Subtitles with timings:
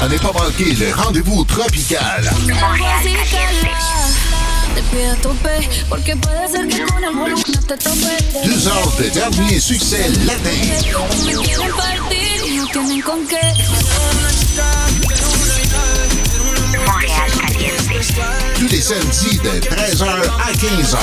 [0.00, 2.30] À ne pas manquer le rendez-vous tropical.
[8.44, 10.50] Deux heures de dernier succès latin.
[18.58, 20.96] Tous les samedis de 13h à 15h.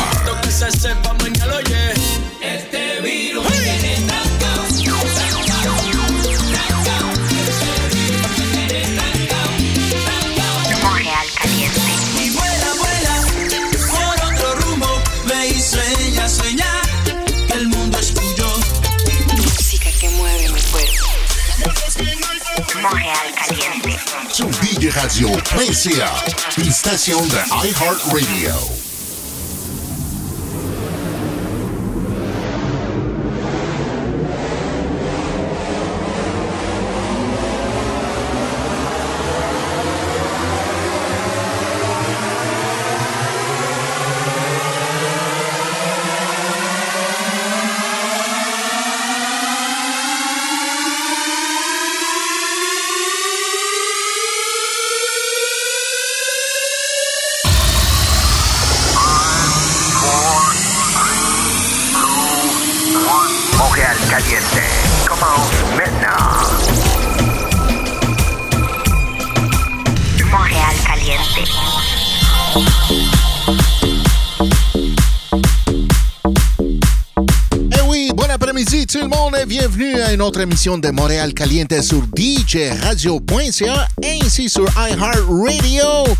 [24.87, 26.13] Sur djradio.ca,
[26.57, 28.86] une station de iHeartRadio.
[80.41, 86.15] Émission de Montréal Caliente sur djradio.ca ainsi sur iHeartRadio.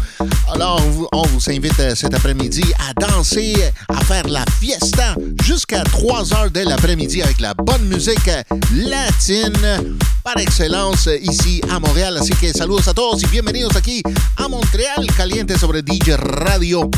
[0.54, 3.56] Alors, on vous- invite euh, cet après-midi à danser,
[3.90, 8.30] à faire la fiesta jusqu'à 3 heures de l'après-midi avec la bonne musique
[8.74, 9.94] latine
[10.24, 12.18] par excellence ici à Montréal.
[12.18, 14.02] Así que saludos a todos y bienvenidos aquí
[14.38, 16.90] a Montreal Caliente sobre DJ Radio.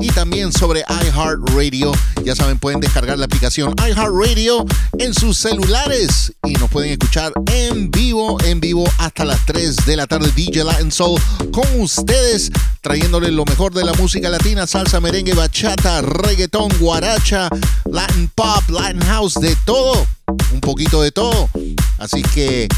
[0.00, 1.92] Y también sobre iHeartRadio.
[2.24, 4.64] Ya saben, pueden descargar la aplicación iHeartRadio
[4.98, 9.96] en sus celulares y nos pueden escuchar en vivo, en vivo hasta las 3 de
[9.96, 10.30] la tarde.
[10.34, 11.20] DJ Latin Soul
[11.52, 12.50] con ustedes,
[12.80, 17.48] trayéndoles lo mejor de la música latina, salsa, merengue, bachata, reggaetón, guaracha,
[17.90, 20.06] Latin pop, Latin house, de todo,
[20.52, 21.48] un poquito de todo.
[21.98, 22.68] Así que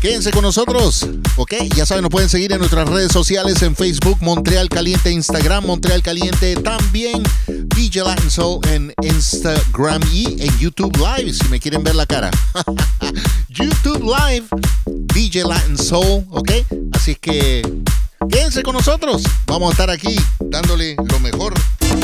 [0.00, 1.06] Quédense con nosotros,
[1.36, 1.54] ¿ok?
[1.74, 6.02] Ya saben, nos pueden seguir en nuestras redes sociales en Facebook, Montreal Caliente, Instagram, Montreal
[6.02, 7.22] Caliente, también
[7.74, 12.30] DJ Latin Soul en Instagram y en YouTube Live, si me quieren ver la cara.
[13.48, 14.46] YouTube Live,
[14.86, 16.50] DJ Latin Soul, ¿ok?
[16.92, 17.62] Así que
[18.30, 19.22] quédense con nosotros.
[19.46, 21.54] Vamos a estar aquí dándole lo mejor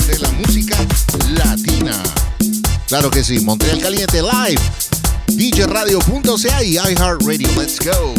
[0.06, 0.76] de la música
[1.30, 2.02] latina.
[2.88, 4.60] Claro que sí, Montreal Caliente Live.
[5.36, 7.48] DJRadio.ca y iHeartRadio.
[7.56, 8.14] Let's go.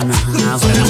[0.00, 0.81] De Dolce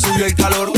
[0.00, 0.72] subió el calor.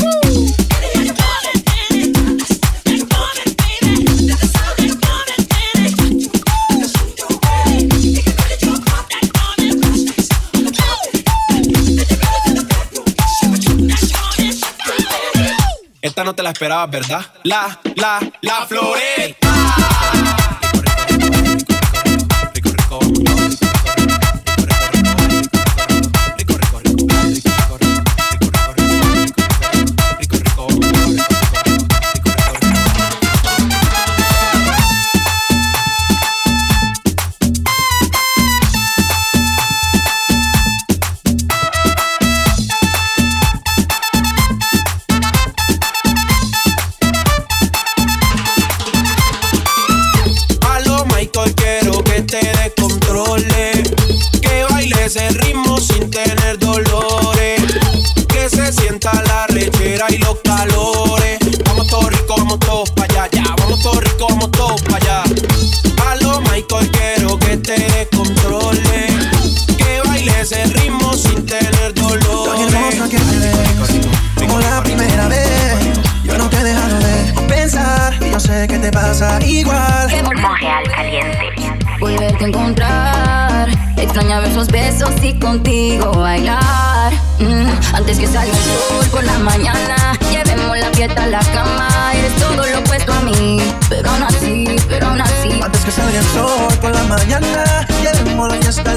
[16.01, 17.25] Esta no te la esperabas, ¿verdad?
[17.43, 19.38] La, la, la floreta.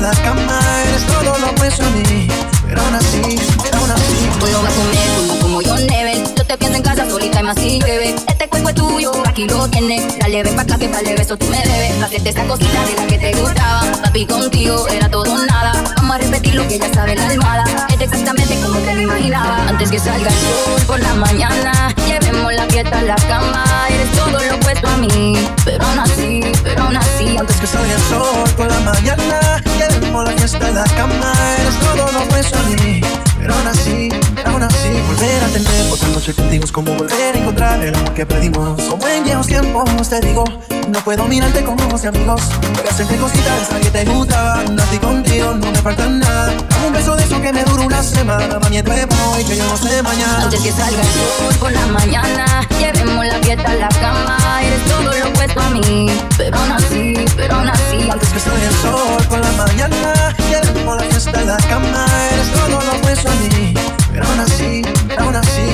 [0.03, 0.63] En la
[1.07, 2.29] todo lo a mí,
[2.67, 3.23] pero aún así,
[3.63, 4.29] pero aún así.
[4.41, 6.35] Tú lo vas a comer como, como yo Never.
[6.35, 8.15] Yo te pienso en casa solita y más si bebé.
[8.27, 10.19] Este cuerpo es tuyo, aquí lo tienes.
[10.19, 12.03] Dale, ven pa' acá que para el beso tú me debes.
[12.03, 13.83] Hacerte esa cosita de la que te gustaba.
[14.03, 15.73] Papi, contigo era todo nada.
[15.97, 17.65] Vamos a repetir lo que ya sabe la almohada.
[17.89, 19.69] Es exactamente como te lo imaginaba.
[19.69, 21.95] Antes que salga el sol por la mañana,
[22.33, 23.65] llevemos la fiesta a la cama.
[23.89, 27.37] Eres todo lo opuesto a mí, pero aún así, pero aún así.
[27.37, 31.33] Antes que salga el sol por la mañana, llevemos la fiesta en la cama.
[31.61, 33.01] Eres todo lo opuesto a mí,
[33.43, 34.89] pero aún así, pero aún así.
[35.09, 38.81] Volver a tener otra noche contigo es como volver a encontrar el amor que perdimos.
[38.83, 40.45] Como en viejos tiempos te digo,
[40.89, 42.41] no puedo mirarte con ojos de amigos.
[42.87, 44.61] A hacerte cositas esa que te gusta.
[44.61, 46.53] A ti contigo no me falta nada.
[46.87, 48.59] Un beso de eso que me dura una semana.
[48.73, 50.45] Es nuevo y que yo no sé mañana.
[50.45, 54.37] Antes que salga el mañana, llevemos la fiesta a la cama.
[54.63, 58.11] Eres todo lo opuesto a mí, pero aún así, pero aún así.
[58.11, 62.07] Antes que salga el sol por la mañana, llevemos la fiesta en la cama.
[62.33, 63.75] Eres todo lo opuesto a mí,
[64.13, 65.67] pero aún así, pero aún así.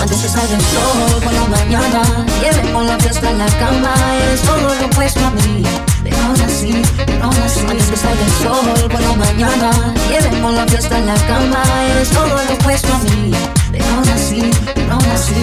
[0.00, 2.02] Antes que salga el sol por la mañana,
[2.40, 3.94] llevemos la fiesta a la cama.
[4.26, 5.64] Eres todo lo opuesto a mí,
[6.12, 6.82] aún así,
[7.22, 7.60] aún así.
[7.68, 11.62] Antes que salga el sol la mañana, llevemos la fiesta a la cama.
[11.92, 13.32] Eres todo lo opuesto a mí,
[13.94, 14.50] aún así,
[14.90, 15.34] aún así.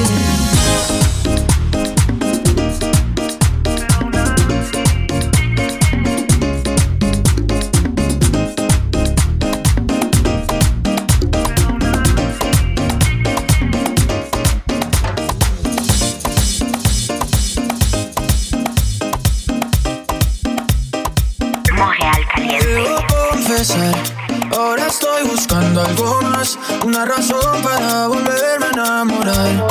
[24.55, 29.67] Ahora estoy buscando algo más, una razón para volverme a enamorar.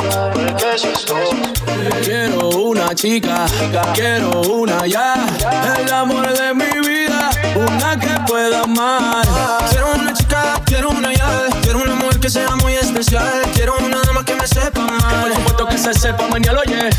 [2.03, 3.45] Quiero una chica,
[3.93, 5.15] quiero una ya,
[5.79, 9.25] el amor de mi vida, una que pueda amar.
[9.71, 10.13] Quiero una
[10.71, 14.47] quiero una ya, quiero un amor que sea muy especial, quiero una dama que me
[14.47, 15.33] sepa Por amar.
[15.35, 16.89] supuesto que se sepa mañana, oye.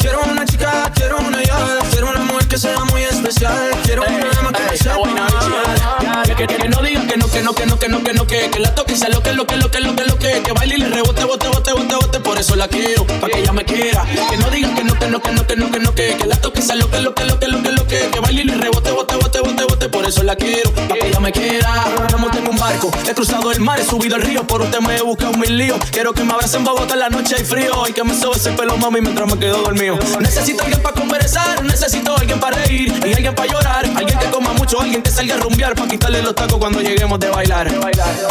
[0.00, 4.28] Quiero una chica, quiero una ya, quiero un amor que sea muy especial, quiero una
[4.34, 6.26] dama que me sepa buena, amar.
[6.26, 8.12] Que, que, que, que no digan que no, que no, que no, que no, que
[8.12, 10.04] no, que, que la toque y sea lo que, lo que, lo que, lo que,
[10.04, 13.06] lo que, que baile y le rebote, bote, bote, bote, bote, por eso la quiero,
[13.06, 14.04] pa' que ella me quiera.
[14.28, 16.26] Que no digan que no, que no, que no, que no, que no, que, que
[16.26, 18.20] la toque y sea lo que, lo que, lo que, lo que, lo que, que
[18.20, 21.20] baile y le rebote, bote, bote, bote, bote, por eso la quiero, pa' que ella
[21.20, 21.86] me quiera.
[22.18, 22.90] Monté en un barco,
[23.22, 25.78] cruzado el mar, he subido el río, por usted me he buscado mil líos.
[25.92, 28.36] Quiero que me abracen en Bogotá en la noche hay frío y que me sobe
[28.36, 29.96] ese pelo, mami, mientras me quedo dormido.
[30.18, 34.52] Necesito alguien para conversar, necesito alguien para reír y alguien para llorar, alguien que coma
[34.54, 37.68] mucho, alguien que salga a rumbear para quitarle los tacos cuando lleguemos de bailar.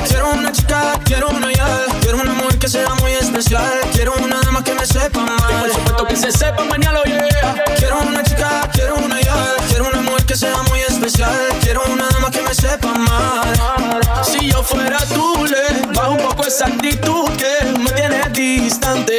[0.09, 4.41] Quiero una chica, quiero una ya, quiero un amor que sea muy especial, quiero una
[4.41, 5.71] dama que me sepa Por amar.
[5.71, 7.63] supuesto que se sepa mañana, yeah.
[7.77, 12.07] Quiero una chica, quiero una ya, quiero un amor que sea muy especial, quiero una
[12.07, 14.23] dama que me sepa amar.
[14.23, 19.17] Si yo fuera tú, le bajo un poco esa actitud que me tiene distante.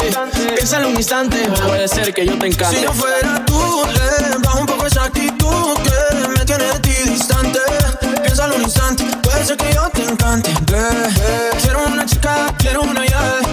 [0.54, 2.76] Piénsalo un instante, puede ser que yo te encante.
[2.76, 7.60] Si yo fuera tú, le bajo un poco esa actitud que me tiene distante.
[8.22, 10.50] Piénsalo un instante, puede ser que yo te encante.
[11.60, 13.51] Quiero una chica, quiero una amor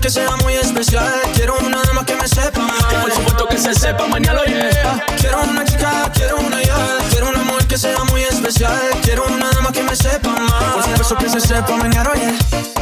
[0.00, 1.12] que sea muy especial.
[1.34, 2.66] Quiero una dama que me sepa.
[2.88, 5.04] Que por supuesto que se sepa, mañana lo yeah.
[5.18, 6.98] Quiero una chica, quiero una ya.
[7.10, 8.80] Quiero un amor que sea muy especial.
[9.02, 10.30] Quiero una dama que me sepa.
[10.30, 10.72] Mal.
[10.74, 12.79] Por supuesto que se sepa, mañana lo yeah.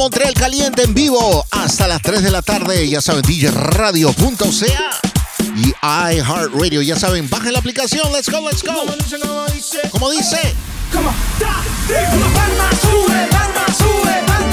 [0.00, 2.88] Montreal Caliente en vivo hasta las 3 de la tarde.
[2.88, 4.98] Ya saben, djradio.ca
[5.54, 5.74] y
[6.14, 6.80] iHeartRadio.
[6.80, 8.10] Ya saben, bajen la aplicación.
[8.10, 8.86] Let's go, let's go.
[9.90, 10.54] Como dice.
[10.90, 11.94] Como da, di,
[12.32, 14.49] palma sube, palma sube,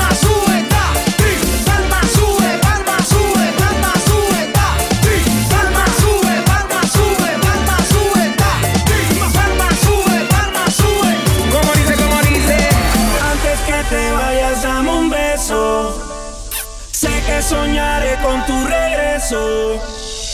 [17.47, 19.81] soñaré con tu regreso.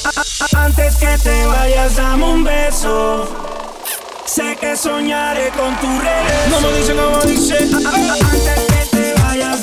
[0.06, 3.28] A- Antes que te vayas dame un beso.
[4.26, 6.49] Sé que soñaré con tu regreso.
[6.49, 7.58] No me dice, como dice.
[7.76, 9.62] A- a- Antes que te vayas,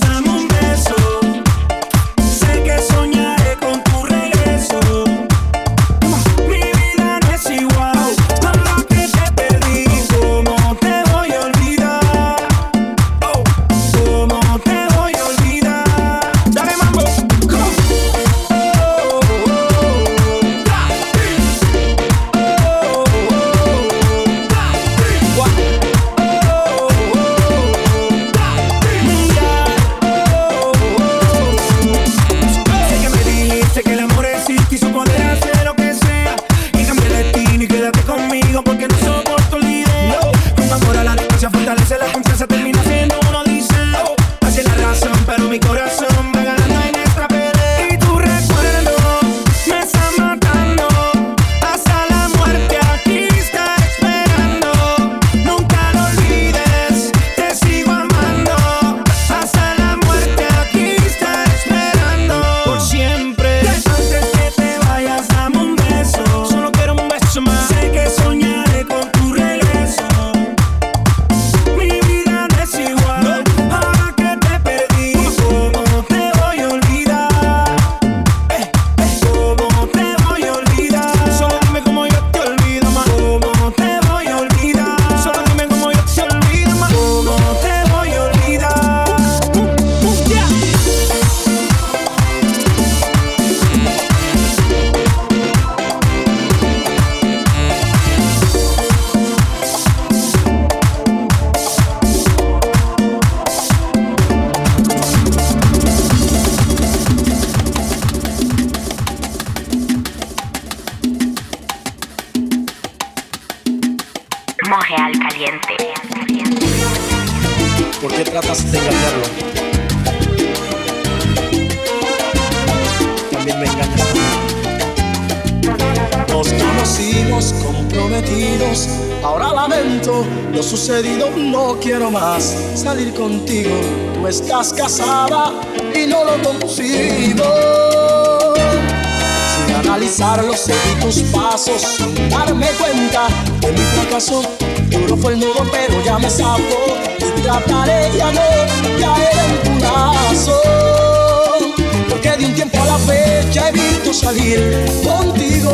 [154.30, 155.72] contigo.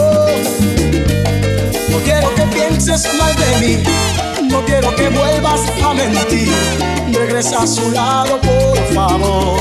[1.90, 3.82] No quiero que pienses mal de mí,
[4.48, 6.54] no quiero que vuelvas a mentir.
[7.12, 9.60] Regresa a su lado, por favor,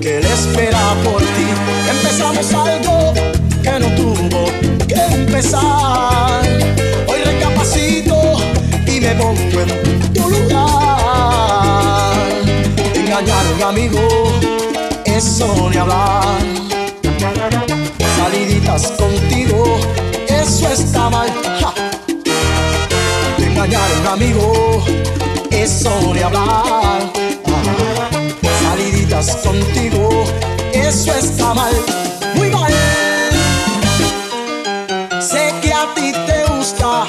[0.00, 1.48] que él espera por ti.
[1.90, 3.12] Empezamos algo
[3.62, 4.46] que no tuvo
[4.88, 6.42] que empezar.
[7.06, 8.16] Hoy recapacito
[8.86, 12.14] y me pongo en tu lugar.
[12.94, 14.00] Engañar a un amigo,
[15.04, 16.63] eso ni hablar.
[18.74, 19.78] Contigo,
[20.28, 21.28] eso está mal.
[21.60, 21.72] ja.
[23.38, 24.84] Engañar a un amigo,
[25.52, 26.42] eso ni hablar.
[26.44, 26.98] Ah.
[28.62, 30.24] Saliditas contigo,
[30.72, 31.72] eso está mal.
[32.34, 32.72] Muy mal.
[35.20, 37.06] Sé que a ti te gusta,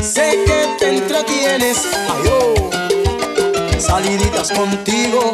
[0.00, 1.76] sé que te entretienes.
[2.08, 2.70] Ay, oh.
[3.78, 5.32] Saliditas contigo,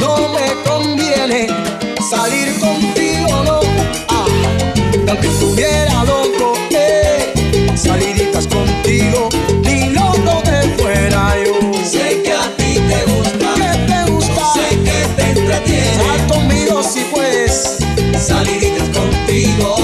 [0.00, 1.48] no me conviene
[2.08, 4.07] salir contigo, no.
[5.08, 7.32] Aunque estuviera loco, eh,
[7.74, 9.30] saliditas contigo,
[9.62, 11.72] ni loco te fuera yo.
[11.82, 15.94] Sé que a ti te gusta, que te gusta, sé que te entretiene.
[15.94, 17.78] Sal conmigo si puedes,
[18.18, 19.76] saliditas contigo,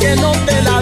[0.00, 0.77] que no te la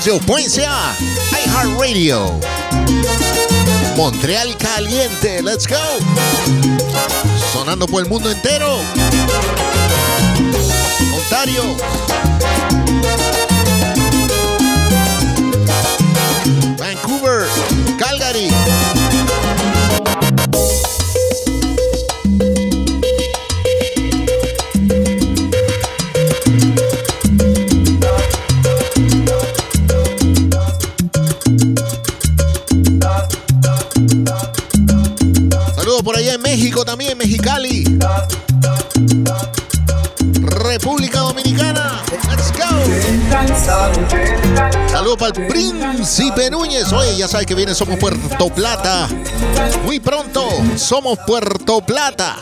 [0.00, 0.70] Radiofrecuencia,
[1.44, 2.40] iHeartRadio.
[3.98, 5.76] Montreal caliente, let's go.
[7.52, 8.80] Sonando por el mundo entero.
[11.14, 11.76] Ontario.
[16.78, 17.46] Vancouver,
[17.98, 18.48] Calgary.
[45.32, 46.92] Príncipe Núñez.
[46.92, 49.08] Oye, ya sabe que viene Somos Puerto Plata.
[49.84, 52.36] Muy pronto, Somos Puerto Plata.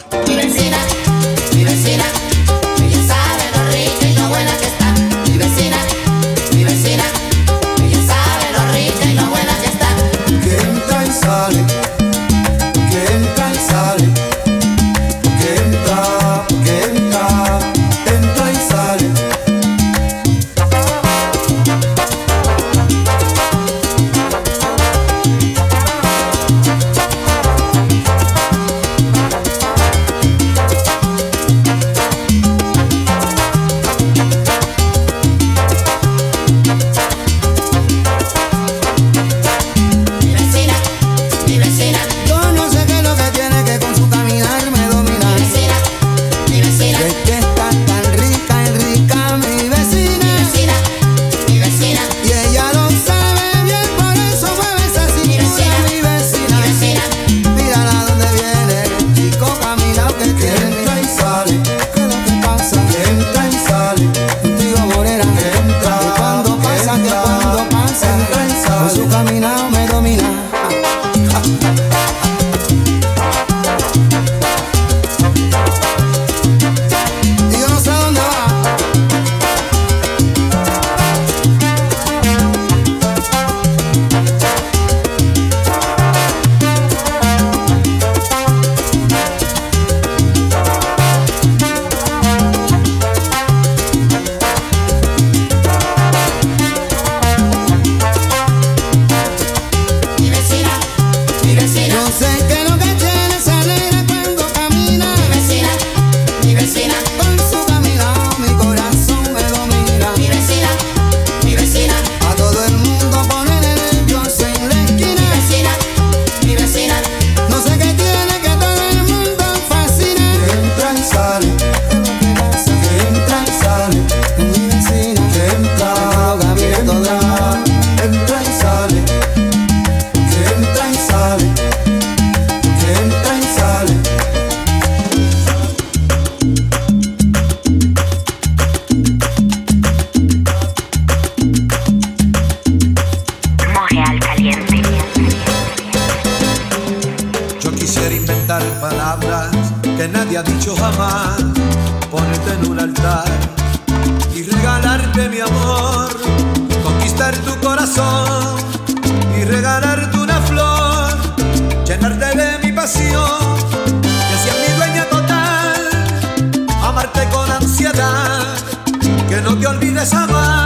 [169.98, 170.57] regresaba.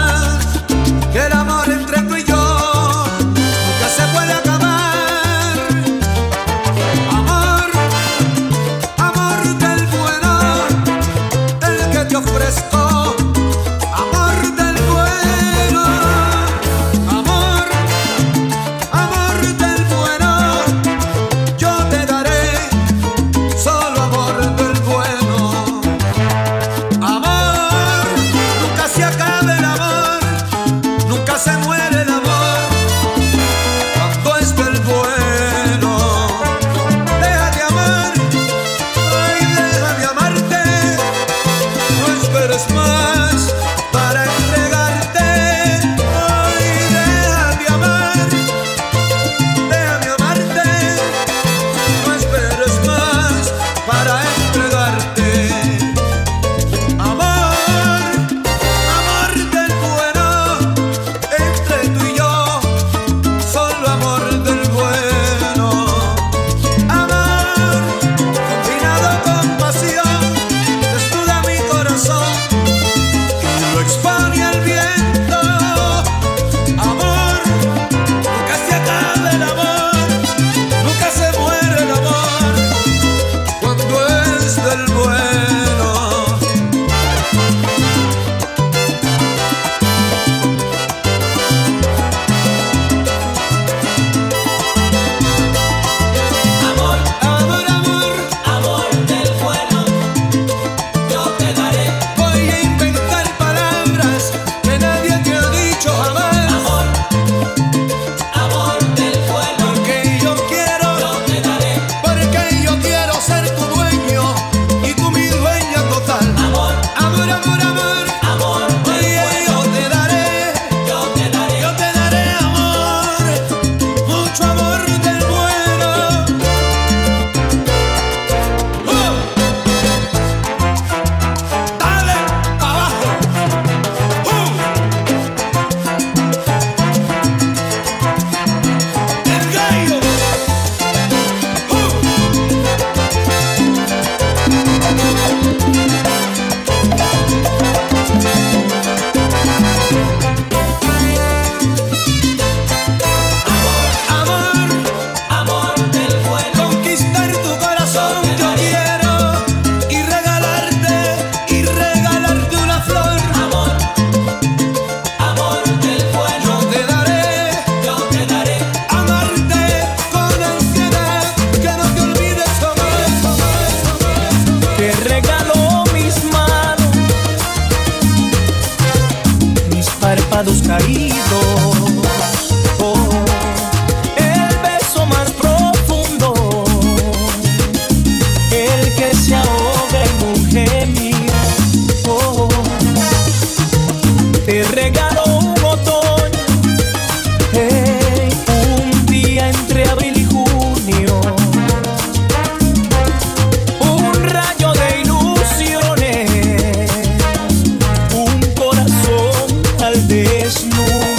[210.52, 211.11] There's no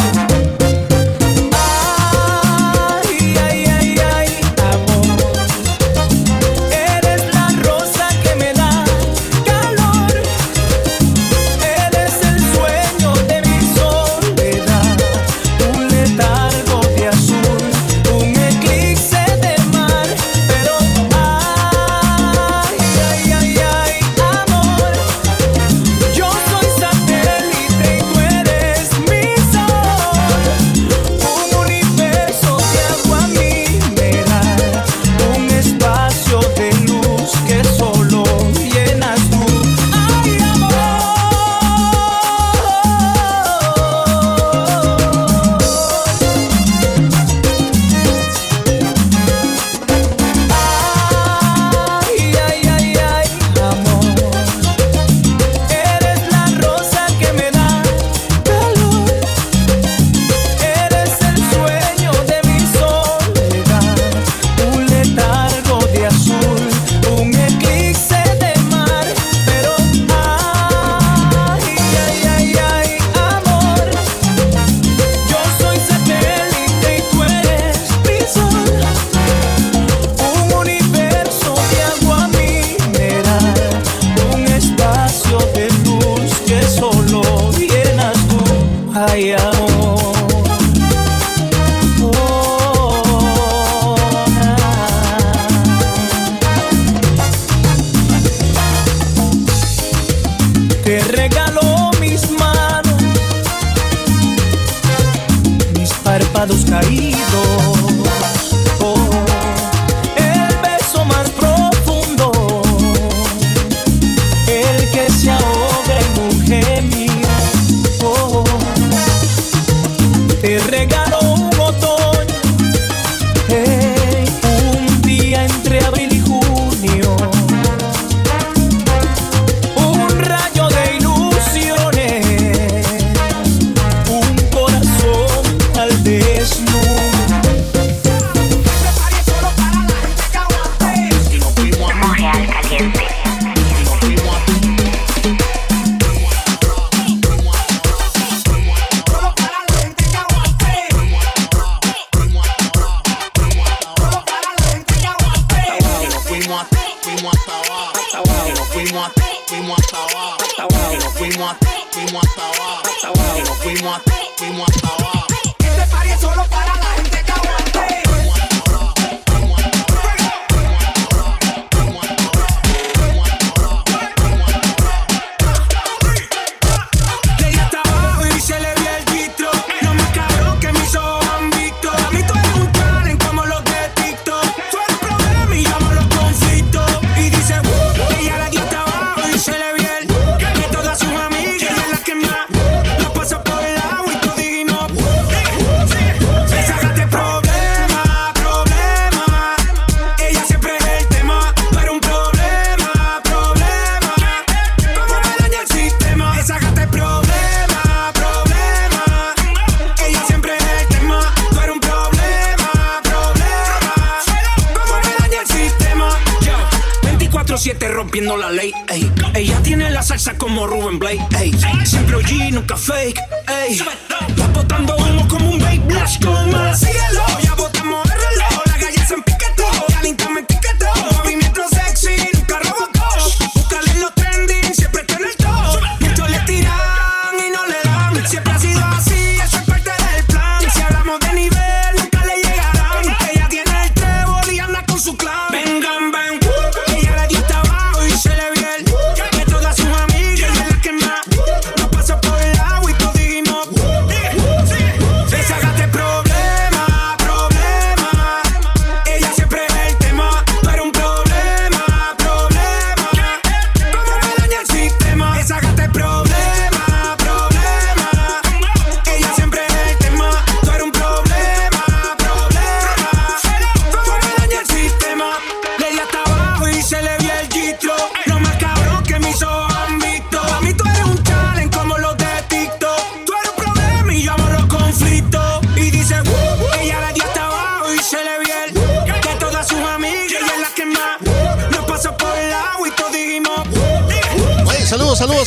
[221.83, 223.73] Siempre OG, nunca fake, ey.
[223.73, 226.75] Está botando humo como un vape blast coma.
[226.75, 227.23] Síguelo,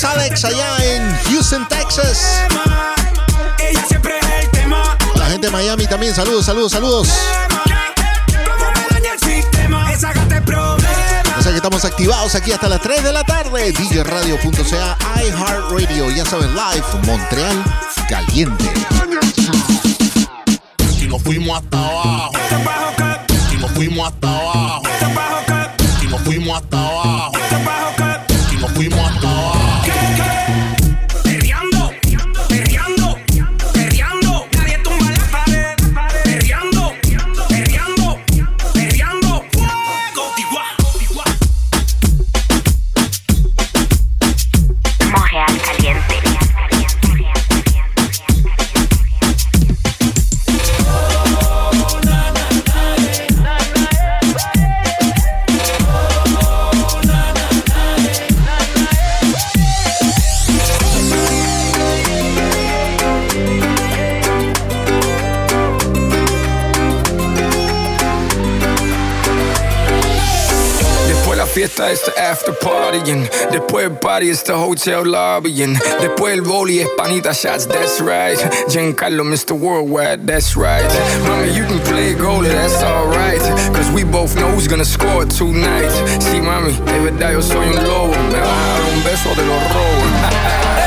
[0.05, 2.42] Alex allá en Houston, Texas.
[5.16, 7.09] La gente de Miami también, saludos, saludos, saludos.
[11.38, 13.72] O sea que estamos activados aquí hasta las 3 de la tarde.
[13.72, 17.64] DJRadio.ca, iHeartRadio, ya saben, live, Montreal,
[18.09, 18.64] caliente.
[21.01, 22.32] Y nos fuimos hasta abajo.
[23.53, 24.82] Y nos fuimos hasta abajo.
[26.03, 26.95] Y nos fuimos hasta abajo.
[71.97, 73.28] Es after partying.
[73.51, 75.78] Después el party es the hotel lobbying.
[76.01, 78.38] Después el boli es panita shots, that's right.
[78.68, 79.53] Giancarlo, Mr.
[79.53, 80.84] Worldwide, that's right.
[81.26, 83.40] Mami, you can play goalie, that's alright.
[83.74, 85.90] Cause we both know who's gonna score tonight.
[86.20, 88.14] Sí, mami, de verdad yo soy un lobo.
[88.30, 90.86] Me dar un beso de los robos.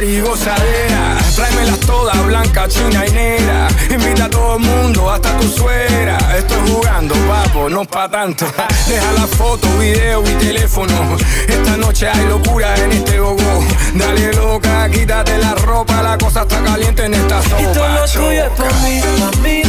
[0.00, 1.18] Party y gozadera.
[1.34, 3.68] Tráemelas todas, blanca, china y negra.
[3.90, 6.18] Invita a todo el mundo, hasta tu suegra.
[6.36, 8.46] Estoy jugando, papo, no pa' tanto.
[8.88, 11.16] Deja la foto, video y teléfono.
[11.48, 13.64] Esta noche hay locura en este gogo.
[13.94, 16.02] Dale loca, quítate la ropa.
[16.02, 17.62] La cosa está caliente en esta sopa.
[17.62, 19.62] Y todo lo tuyo es mí.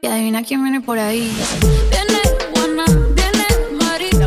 [0.00, 1.32] Y adivina quién viene por ahí.
[1.90, 2.20] Viene
[2.52, 3.46] Juana, viene
[3.80, 4.10] Mari.
[4.10, 4.26] Viene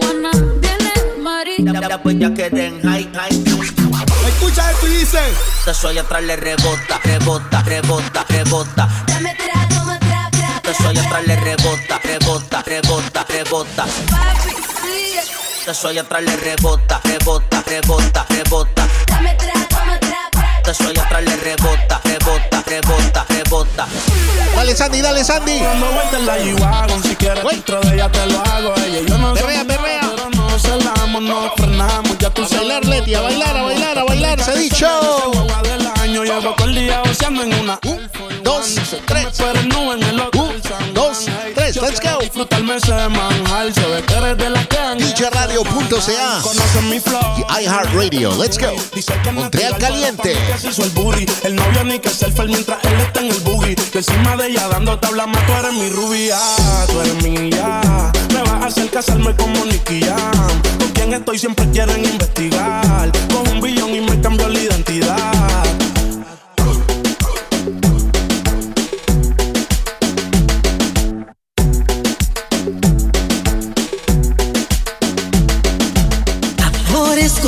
[0.00, 1.56] Juana, viene Mari.
[4.28, 5.20] Escucha esto y dice.
[5.64, 8.88] Te soy atrás le rebota, rebota, rebota, rebota.
[9.06, 10.60] Dame tra, toma tra, tra.
[10.62, 13.86] Te soy atrás le rebota, rebota, rebota, rebota.
[14.10, 14.50] Papi,
[14.82, 15.22] sigue.
[15.66, 18.88] Te soy atrás le rebota, rebota, rebota, rebota.
[19.06, 20.07] Dame tra, toma tra,
[20.68, 20.74] tra.
[20.74, 23.86] Te soy atrás le rebota, rebota, rebota, rebota.
[24.54, 25.60] Dale, Sandy, dale, Sandy.
[25.60, 28.74] Dando vueltas en la G-Wagon, si quieres dentro de ella te lo hago.
[28.76, 29.64] Ella y yo no perrea.
[29.64, 29.78] nada,
[30.16, 32.18] pero no celamos, no frenamos.
[32.18, 34.86] Ya tú A bailar, Leti, a bailar, a bailar, a bailar, se ha dicho.
[34.86, 37.78] Agua del año, llevo todo el día en una
[38.42, 38.74] dos,
[39.06, 39.26] tres.
[39.38, 40.57] Pero no en el San
[40.94, 42.18] dos, tres, let's go.
[42.20, 47.20] Disfrutarme ese manjar, se ve que eres de la han DJRadio.ca Conocen mi flow.
[47.38, 48.34] y iHeartRadio.
[48.36, 48.74] Let's go.
[49.32, 50.36] Montreal Caliente.
[51.44, 53.74] el novio ni que selfie mientras él está en el boogie.
[53.76, 56.38] Que encima de ella dando tabla más, tú eres mi rubia,
[56.86, 57.80] tú eres mía.
[58.32, 60.62] Me vas a hacer casarme como Nicky Jam.
[60.78, 63.10] Con quien estoy siempre quieren investigar.
[63.32, 65.67] Con un billón y me cambió la identidad.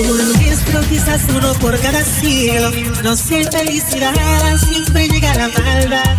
[0.01, 2.71] El nuestro, quizás uno por cada siglo.
[3.03, 4.15] No sé felicidad,
[4.59, 6.17] siempre llega la maldad.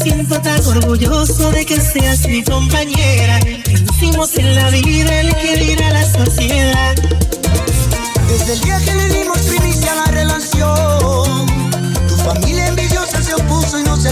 [0.00, 3.40] Siento tan orgulloso de que seas mi compañera.
[3.66, 6.94] Vencimos en la vida el que dirá la sociedad.
[8.28, 11.46] Desde el día que le dimos primicia a la relación,
[12.08, 14.10] tu familia envidiosa se opuso y no se.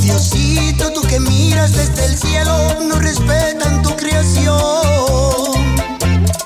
[0.00, 5.39] Diosito, tú que miras desde el cielo, no respetan tu creación.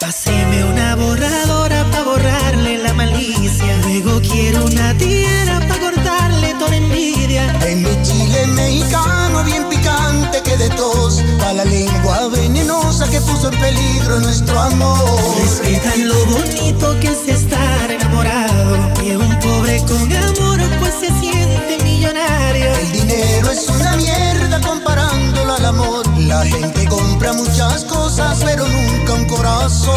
[0.04, 3.74] Páseme una borradora para borrarle la malicia.
[3.84, 7.50] Luego quiero una tierra para cortarle toda envidia.
[7.66, 13.50] En mi chile mexicano bien picante que de tos, pa' la lengua venenosa que puso
[13.50, 15.38] en peligro nuestro amor.
[15.40, 18.92] Respetan lo bonito que es estar enamorado.
[19.00, 22.66] Que un pobre con amor pues se siente millonario.
[22.74, 26.03] El dinero es una mierda comparándolo al amor.
[26.34, 29.94] La gente compra muchas cosas, pero nunca un corazón.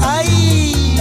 [0.00, 0.96] Ay,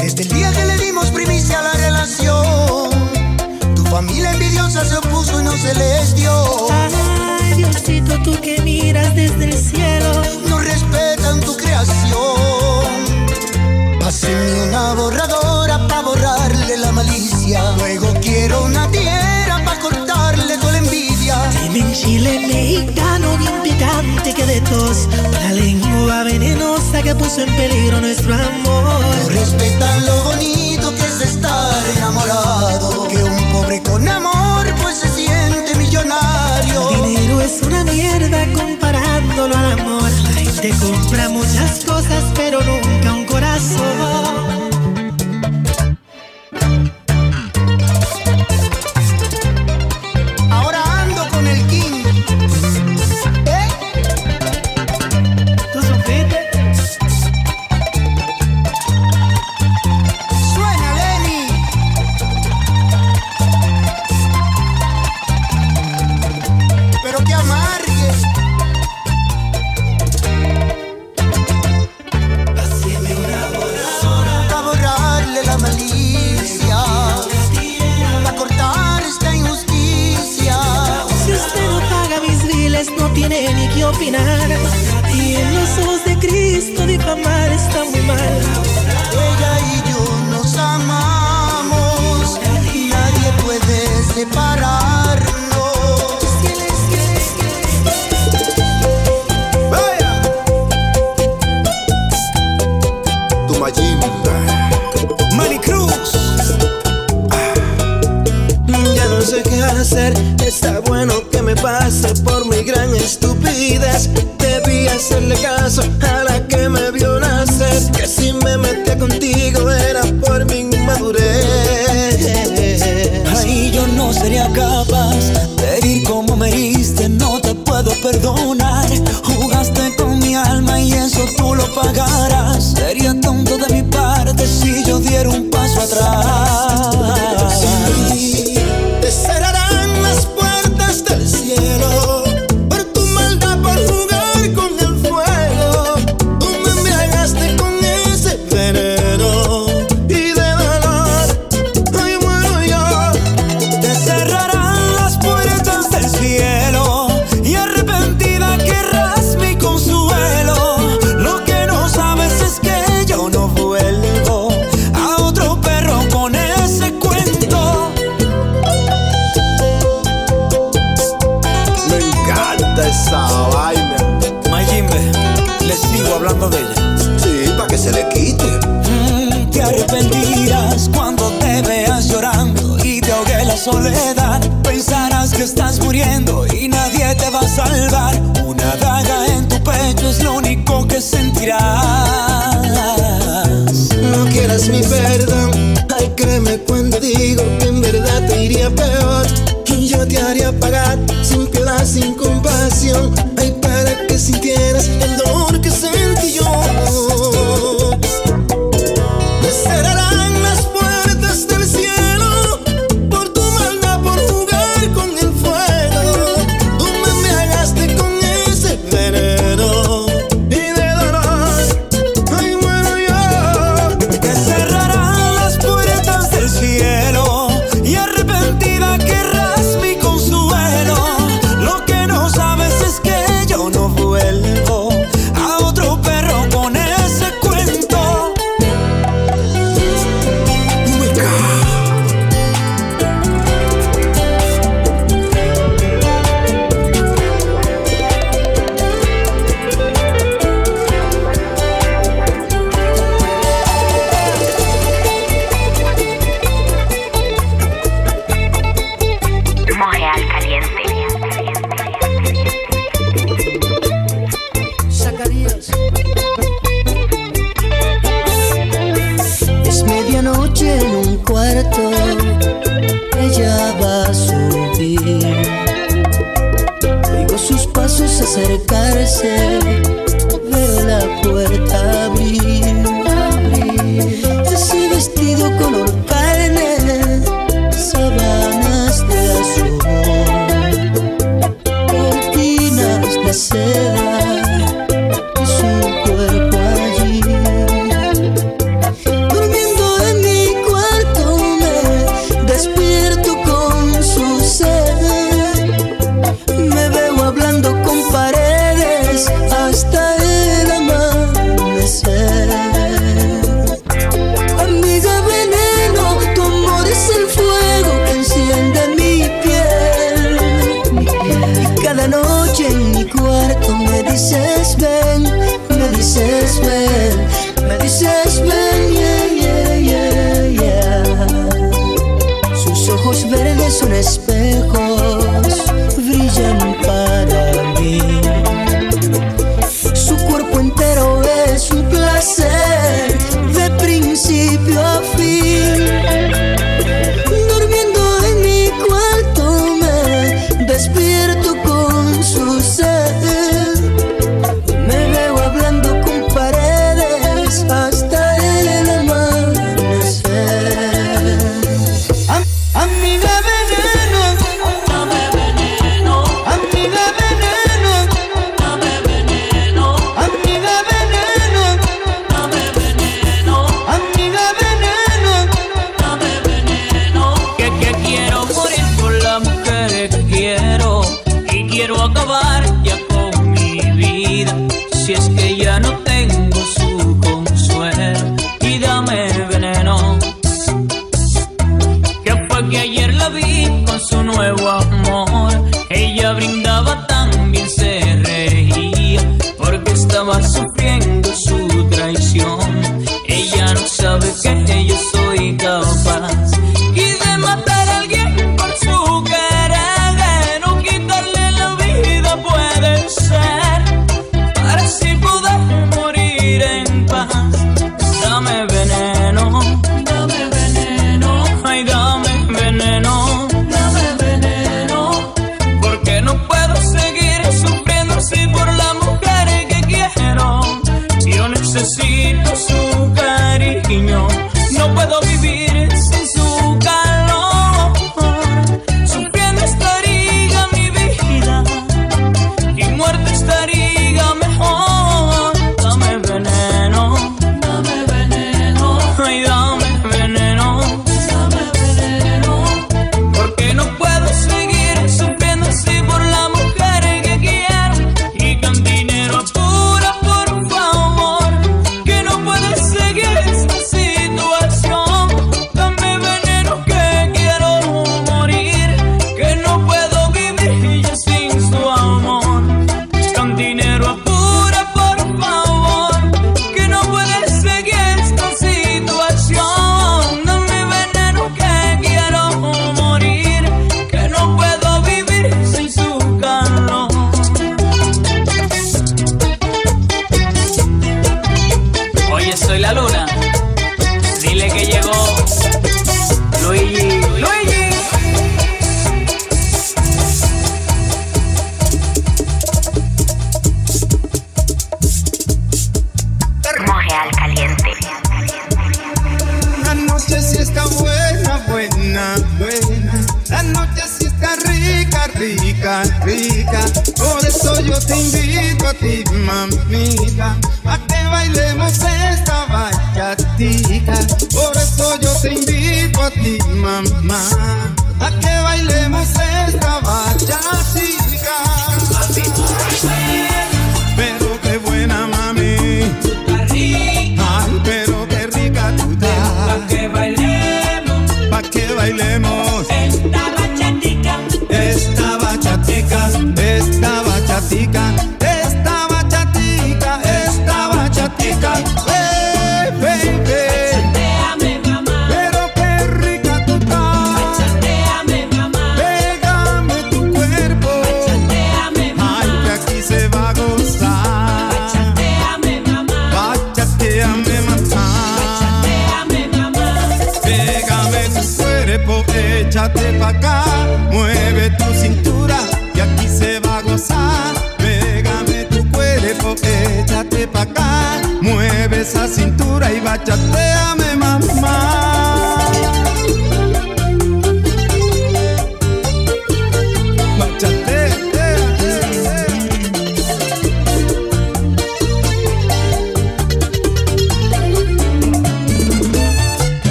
[0.00, 2.90] desde el día que le dimos primicia a la relación,
[3.76, 7.01] tu familia envidiosa se opuso y no se les dio.
[7.72, 10.22] Diosito, tú que miras desde el cielo.
[10.46, 12.18] no respetan tu creación.
[13.98, 17.72] Pásenme una borradora para borrarle la malicia.
[17.78, 21.48] Luego quiero una tierra para cortarle toda la envidia.
[21.60, 25.08] Tienen chile mexicano bien picante que de tos.
[25.32, 29.00] La lengua venenosa que puso en peligro nuestro amor.
[29.22, 32.91] No respetan lo bonito que es estar enamorado.
[37.52, 40.10] Es una mierda comparándolo al amor.
[40.22, 44.01] La gente compra muchas cosas, pero nunca un corazón.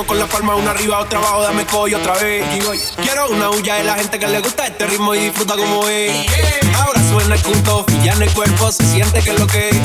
[0.00, 2.42] Iniciemos con la palma una arriba, otra abajo, dame coy otra vez.
[2.56, 2.80] Y voy.
[3.02, 6.26] Quiero una huya de la gente que le gusta este ritmo y disfruta como es.
[6.74, 9.76] Ahora suena el punto, ya en el cuerpo se siente que es lo que es.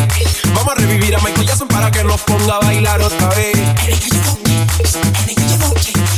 [0.54, 3.58] Vamos a revivir a Michael Jackson para que nos ponga a bailar otra vez.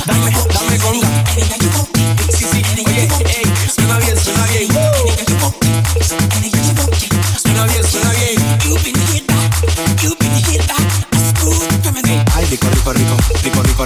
[0.05, 1.23] Dame, dame conga.
[2.37, 4.76] Sí, sí, oye, ey, suena bien, suena bien.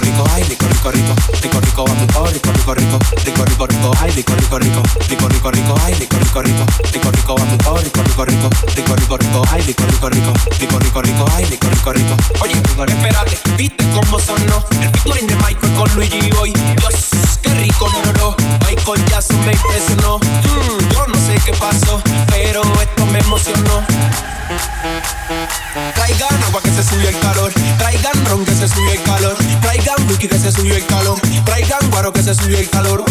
[0.00, 3.90] rico, rico, ay, rico, rico, rico, rico, rico, oh, rico, rico, rico, rico, rico, rico,
[4.00, 8.02] ay, rico, rico, rico, rico, rico, rico, ay, rico, rico, rico, rico, rico, oh, rico,
[8.02, 11.92] rico, rico, rico, rico, rico, ay, rico, rico, rico, rico, rico, rico, ay, rico, rico,
[11.92, 12.16] rico.
[12.40, 14.64] Oye, espérate, ¿viste cómo sonó?
[14.80, 16.52] El featuring de Michael con Luigi Boy.
[16.52, 17.10] Dios,
[17.42, 18.36] qué rico, no, no,
[18.66, 20.18] Michael Jackson me impresionó.
[20.18, 24.31] Mm, yo no sé qué pasó, pero esto me emocionó.
[26.60, 27.50] Que se subió el calor.
[27.78, 29.36] Traigan ron que se subió el calor.
[29.62, 31.18] Traigan whisky que se subió el calor.
[31.44, 33.04] Traigan guaro que se subió el calor.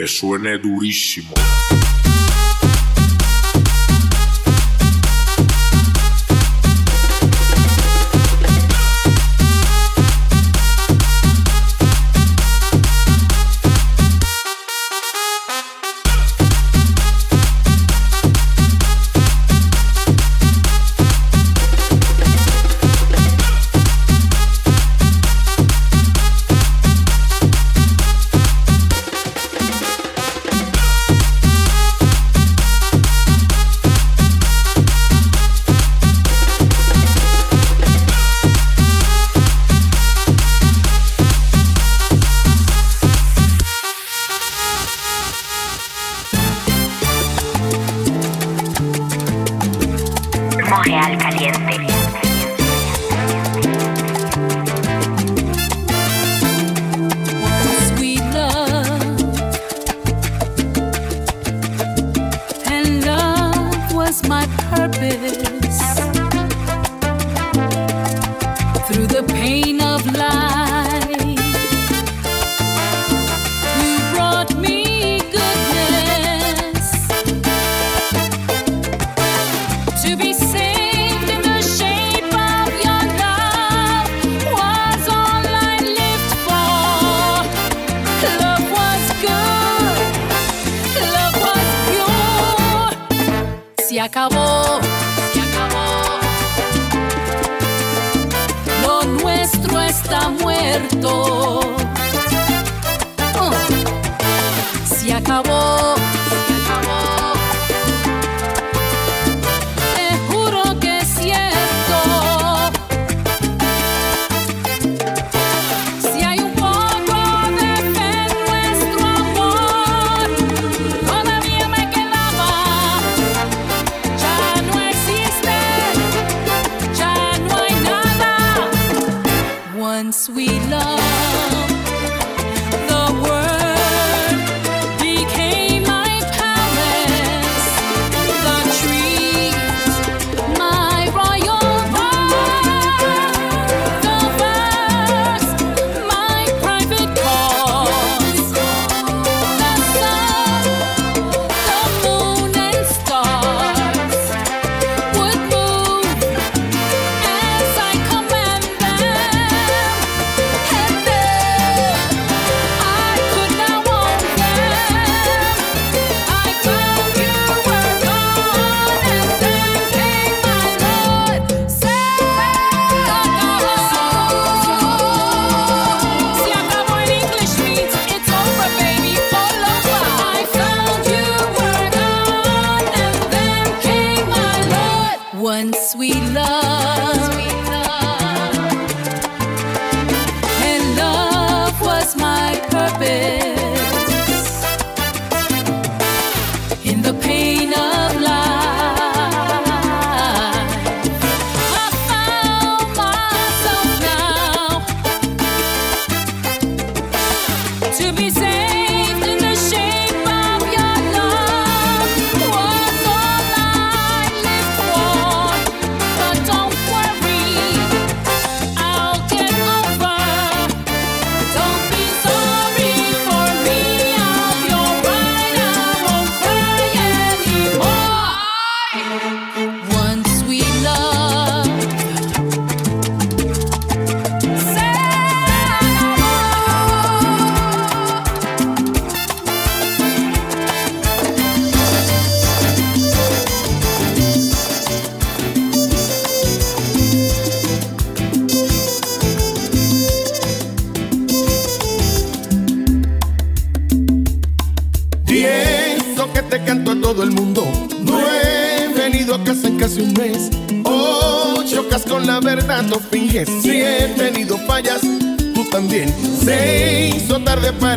[0.00, 1.34] que suene durísimo.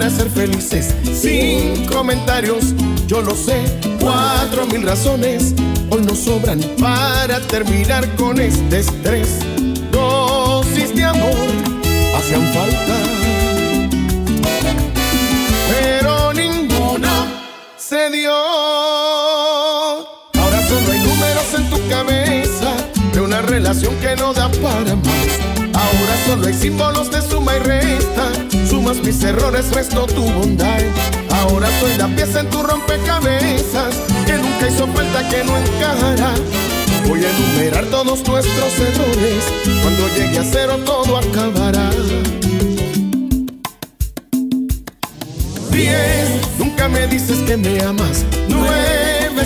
[0.09, 0.93] ser felices.
[1.13, 2.73] Sin comentarios,
[3.07, 3.61] yo lo sé.
[3.99, 5.53] Cuatro mil razones
[5.89, 9.39] hoy nos sobran para terminar con este estrés.
[9.91, 11.33] Dosis de amor
[12.17, 12.97] hacían falta.
[15.69, 17.27] Pero ninguna
[17.77, 18.33] se dio.
[20.33, 22.73] Ahora solo hay números en tu cabeza
[23.13, 25.29] de una relación que no da para más.
[25.73, 28.31] Ahora solo hay símbolos de suma y resta
[28.83, 30.81] sumas mis errores, resto tu bondad.
[31.31, 33.95] Ahora soy la pieza en tu rompecabezas,
[34.25, 36.33] que nunca hizo falta que no encajará.
[37.07, 39.43] Voy a enumerar todos nuestros errores,
[39.81, 41.89] cuando llegue a cero todo acabará.
[45.71, 46.59] 10.
[46.59, 48.25] Nunca me dices que me amas.
[48.49, 48.93] Nueve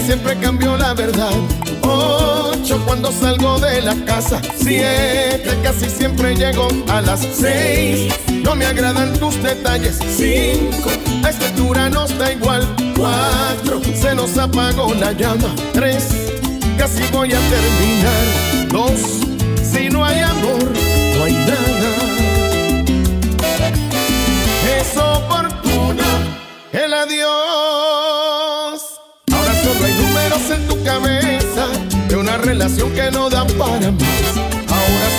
[0.07, 1.33] Siempre cambió la verdad.
[1.81, 4.41] Ocho Cuando salgo de la casa.
[4.57, 8.13] 100 Casi siempre llego a las seis.
[8.43, 9.99] No me agradan tus detalles.
[10.15, 10.89] Cinco,
[11.23, 12.65] a esta altura nos da igual.
[12.95, 15.53] Cuatro, se nos apagó la llama.
[15.73, 16.07] Tres,
[16.77, 18.69] casi voy a terminar.
[18.69, 19.01] Dos,
[19.61, 20.71] si no hay amor,
[21.17, 22.07] no hay nada.
[24.79, 26.03] Es oportuno
[26.71, 27.27] el adiós.
[29.33, 31.67] Ahora solo hay números en tu cabeza
[32.07, 34.46] de una relación que no da para más.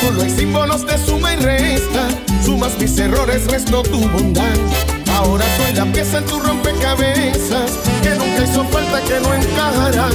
[0.08, 2.08] Solo hay símbolos de suma y resta.
[2.42, 4.56] Sumas mis errores, resto tu bondad.
[5.12, 7.72] Ahora soy la pieza en tu rompecabezas
[8.02, 10.08] que nunca hizo falta que no encajará.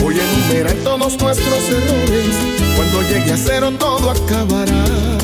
[0.00, 2.36] Voy a enumerar todos nuestros errores.
[2.76, 5.15] Cuando llegue a cero todo acabará.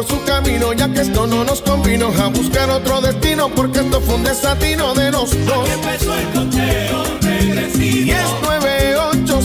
[0.00, 4.00] Por su camino, ya que esto no nos convino a buscar otro destino, porque esto
[4.00, 5.68] fue un desatino de los dos.
[5.68, 8.04] Aquí empezó el conteo regresivo.
[8.04, 9.42] 10, 9, 8,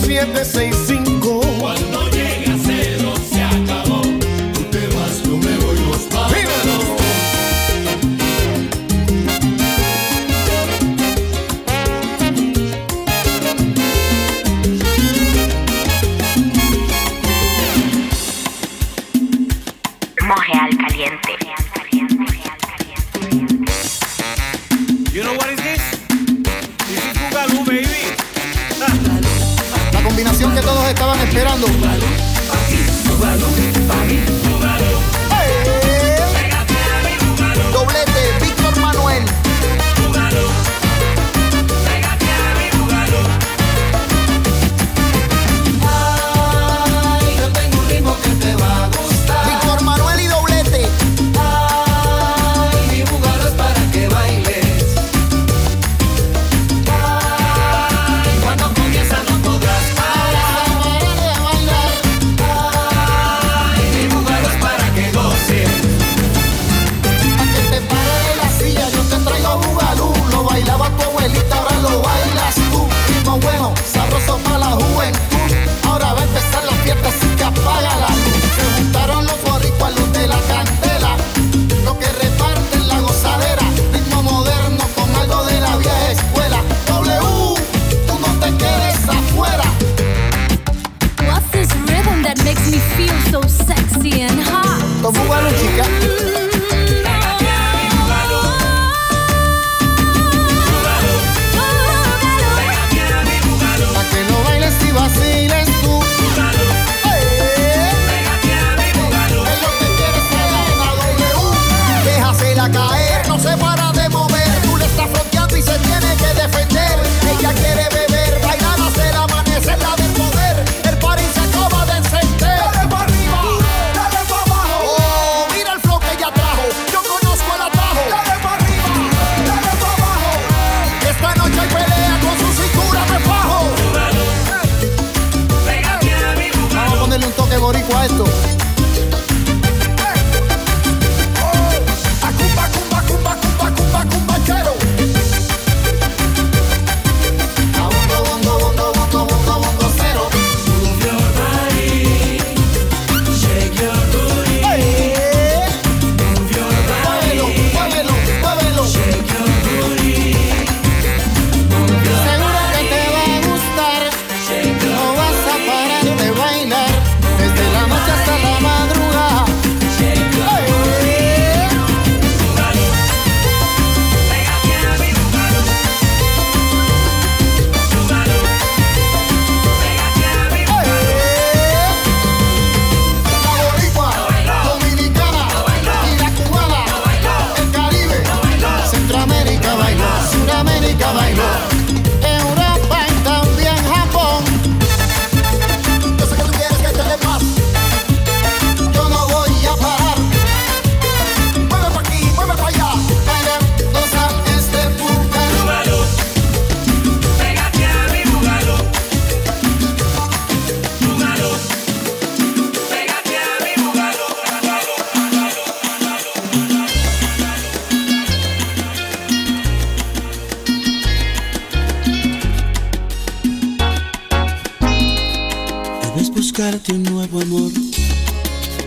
[226.57, 227.71] buscarte un nuevo amor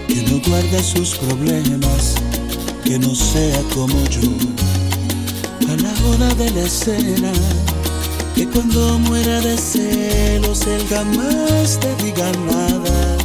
[0.07, 2.15] que no guarde sus problemas,
[2.83, 4.31] que no sea como yo.
[5.69, 7.31] A la hora de la escena,
[8.35, 13.19] que cuando muera de celos él jamás te diga nada,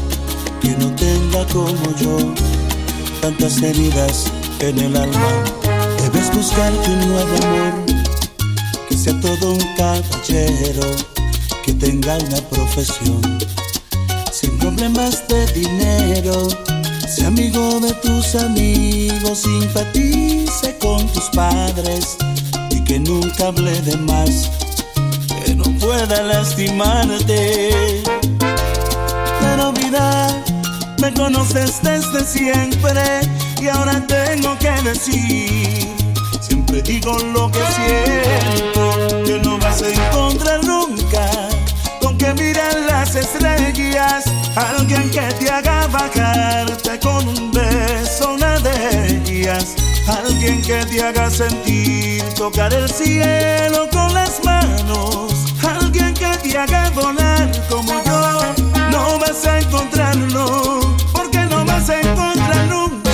[0.62, 2.18] que no tenga como yo
[3.22, 4.26] tantas heridas
[4.60, 5.44] en el alma.
[6.02, 7.86] Debes buscarte un nuevo amor,
[8.90, 10.92] que sea todo un caballero,
[11.66, 13.22] que tenga una profesión
[14.84, 16.50] problemas de dinero.
[17.08, 22.18] Sea amigo de tus amigos, simpatice con tus padres
[22.70, 24.50] y que nunca hable de más,
[25.46, 27.94] que no pueda lastimarte.
[29.40, 30.44] Pero vida,
[31.00, 33.22] me conoces desde siempre
[33.62, 35.88] y ahora tengo que decir,
[36.42, 41.30] siempre digo lo que siento, que no vas a encontrar nunca
[42.02, 44.26] con que miran las estrellas,
[44.56, 49.76] alguien que te haga bajarte con un beso, una de ellas,
[50.08, 55.32] alguien que te haga sentir tocar el cielo con las manos,
[55.64, 58.54] alguien que te haga volar como yo,
[58.90, 60.80] no vas a encontrarlo,
[61.12, 63.12] porque no vas a encontrar nunca,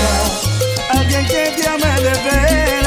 [0.91, 2.78] alguien que te ame de veras,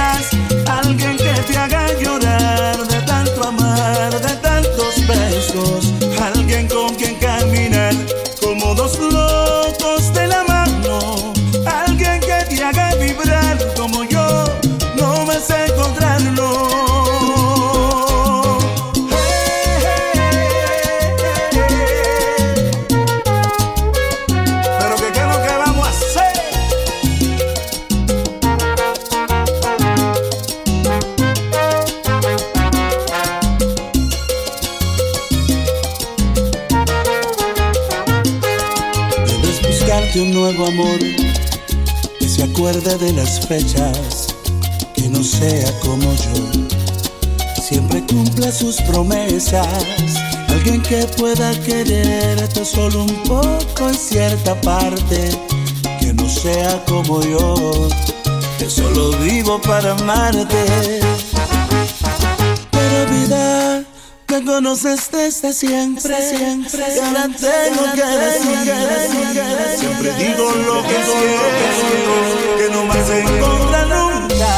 [43.30, 44.34] fechas,
[44.94, 47.62] que no sea como yo.
[47.62, 49.66] Siempre cumpla sus promesas.
[50.48, 55.30] Alguien que pueda quererte solo un poco en cierta parte,
[56.00, 57.88] que no sea como yo,
[58.58, 61.00] que solo vivo para amarte.
[64.54, 66.84] Conoces desde siempre, siempre.
[66.94, 68.58] Y ahora tengo que decir,
[69.78, 72.14] siempre digo lo que siento,
[72.58, 74.52] que no más se encuentra nunca.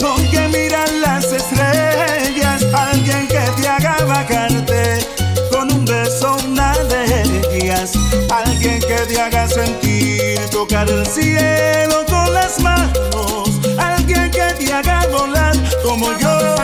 [0.00, 5.06] Con que miran las estrellas, alguien que te haga bajarte
[5.52, 7.22] con un beso, una de
[7.58, 7.92] ellas,
[8.30, 15.06] alguien que te haga sentir tocar el cielo con las manos, alguien que te haga
[15.12, 15.54] volar
[15.84, 16.56] como yo.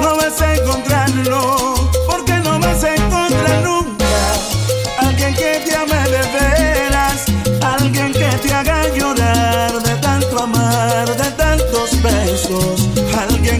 [0.00, 1.74] No vas a encontrarlo,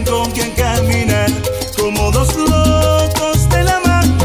[0.09, 1.29] con quien caminar
[1.77, 4.15] como dos locos de la mano,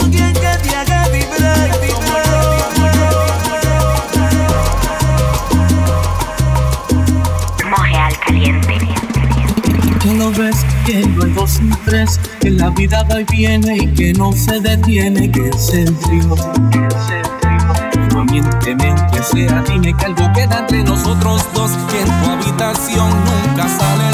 [0.00, 1.70] alguien que te haga vibrar,
[7.70, 8.78] Montreal Caliente.
[10.00, 13.76] Tú no ves que no hay dos sin tres, que la vida va y viene
[13.76, 16.34] y que no se detiene, que es el trío.
[18.12, 23.10] No miénteme, que sea, dime que algo queda entre nosotros dos, que en tu habitación
[23.10, 24.13] nunca sale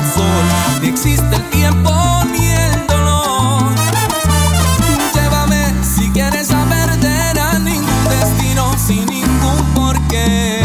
[0.80, 1.90] ni existe el tiempo
[2.32, 3.74] ni el dolor.
[5.14, 10.62] Llévame si quieres saber de ningún destino sin ningún porqué.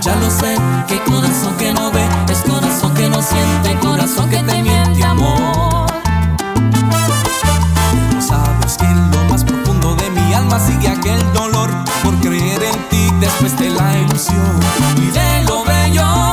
[0.00, 0.56] Ya lo sé,
[0.88, 5.86] que corazón que no ve es corazón que no siente, corazón que te miente amor.
[8.14, 11.70] No sabes que en lo más profundo de mi alma sigue aquel dolor
[12.02, 14.60] por creer en ti después de la ilusión
[14.96, 16.29] y de lo bello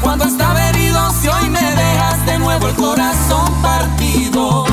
[0.00, 4.64] cuando estaba herido si hoy me dejas de nuevo el corazón partido?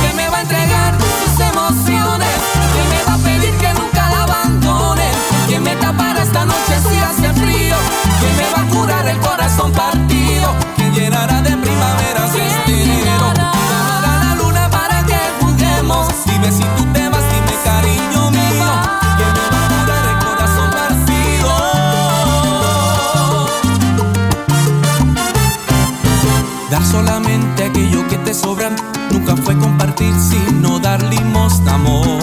[0.00, 2.28] ¿Quién me va a entregar sus emociones?
[2.72, 5.10] ¿Quién me va a pedir que nunca la abandone?
[5.46, 7.76] ¿Quién me tapará esta noche si hace frío?
[8.20, 10.54] ¿Quién me va a curar el corazón partido?
[10.76, 12.62] ¿Quién llenará de primavera enero?
[12.64, 16.08] ¿Quién dará la luna para que juguemos?
[16.26, 16.64] Dime si
[29.12, 32.22] nunca fue compartir, sino dar limosna, amor.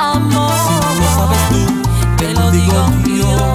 [0.00, 1.82] Amor, si no lo sabes tú,
[2.16, 3.52] te, lo digo yo.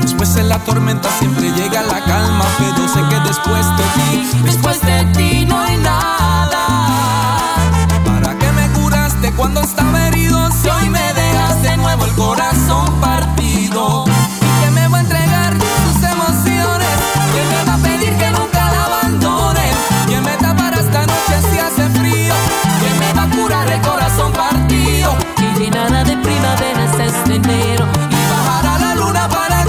[0.00, 4.80] Después de la tormenta siempre llega la calma, pero sé que después de ti, después
[4.80, 6.58] de ti no hay nada.
[8.04, 10.50] ¿Para qué me curaste cuando estaba herido?
[10.52, 11.07] Si hoy me
[26.22, 27.86] primavera es este enero.
[28.10, 29.67] Y bajar a la luna para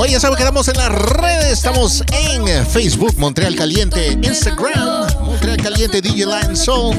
[0.00, 1.52] Oye, ya saben que estamos en las redes.
[1.52, 6.96] Estamos en Facebook, Montreal Caliente, Instagram, Montreal Caliente, DJ Lion Soul.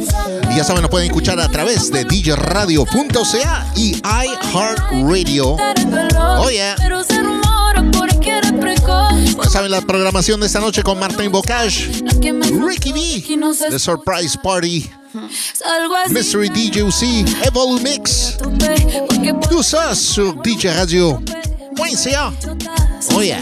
[0.51, 5.57] Y ya saben, nos pueden escuchar a través de djradio.ca y iHeartRadio.
[8.59, 9.45] Precoz.
[9.45, 12.03] Ya saben, la programación de esta noche con Martin Bocage,
[12.63, 13.23] Ricky B,
[13.67, 14.87] The Surprise Party,
[16.09, 18.37] Mystery DJ UC, Evolumix,
[19.49, 20.67] tout ça sur DJ
[23.01, 23.15] Radio.ca.
[23.15, 23.41] Oh yeah.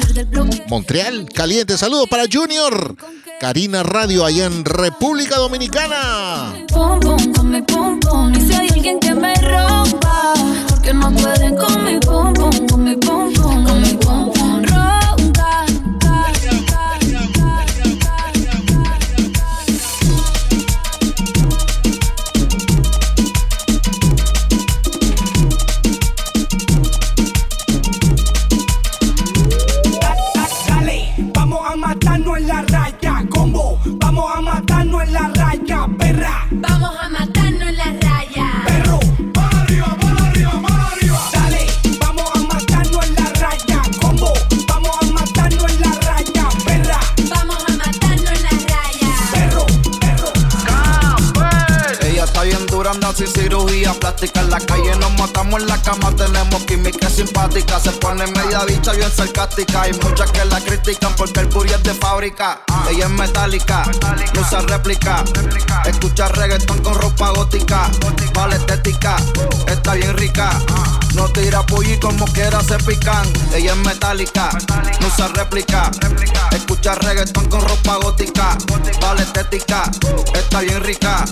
[0.68, 1.78] Montreal, caliente.
[1.78, 2.96] Saludos para Junior.
[3.40, 6.54] Karina Radio allá en República Dominicana.
[6.72, 7.00] con
[11.84, 12.69] mi con mi
[54.10, 54.42] plástica.
[54.42, 57.80] En la calle nos matamos en la cama, tenemos química simpática.
[57.80, 59.82] Se pone media bicha bien sarcástica.
[59.82, 62.62] Hay muchas que la critican porque el booty es de fábrica.
[62.90, 63.84] Ella es metálica,
[64.34, 65.24] no usa réplica.
[65.86, 67.90] Escucha reggaetón con ropa gótica.
[68.34, 69.18] Vale estética,
[69.68, 70.50] está bien rica.
[71.16, 73.28] No tira y como quiera se pican.
[73.54, 74.50] Ella es metálica,
[75.02, 75.92] no usa réplica.
[76.52, 78.58] Escucha reggaetón con ropa gótica.
[79.02, 79.84] Vale estética,
[80.34, 81.26] está bien rica.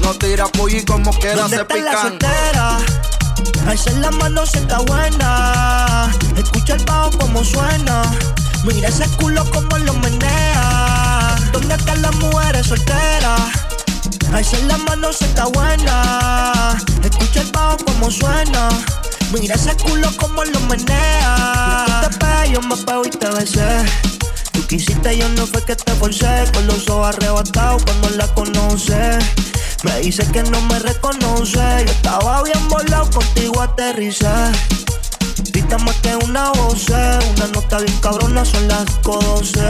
[0.00, 2.17] No tira y como quiera ¿Dónde se pican.
[2.18, 2.78] Soltera?
[3.66, 6.10] Alza la mano si está buena.
[6.36, 8.02] Escucha el bajo como suena.
[8.64, 11.36] Mira ese culo como lo menea.
[11.52, 13.40] ¿Dónde están las mujeres solteras?
[14.32, 16.76] Alza la mano si está buena.
[17.02, 18.68] Escucha el bajo como suena.
[19.32, 21.84] Mira ese culo como lo menea.
[21.86, 23.84] Tú te pegas, yo me pego y te besé.
[24.52, 26.50] Tú quisiste, yo no fue que te forcé.
[26.54, 29.24] Con los ojos arrebatados cuando la conoces.
[29.84, 31.58] Me dice que no me reconoce.
[31.58, 34.26] Yo estaba bien volado, contigo aterricé.
[35.52, 39.60] Grita más que una voz, una nota bien cabrona, son las 12.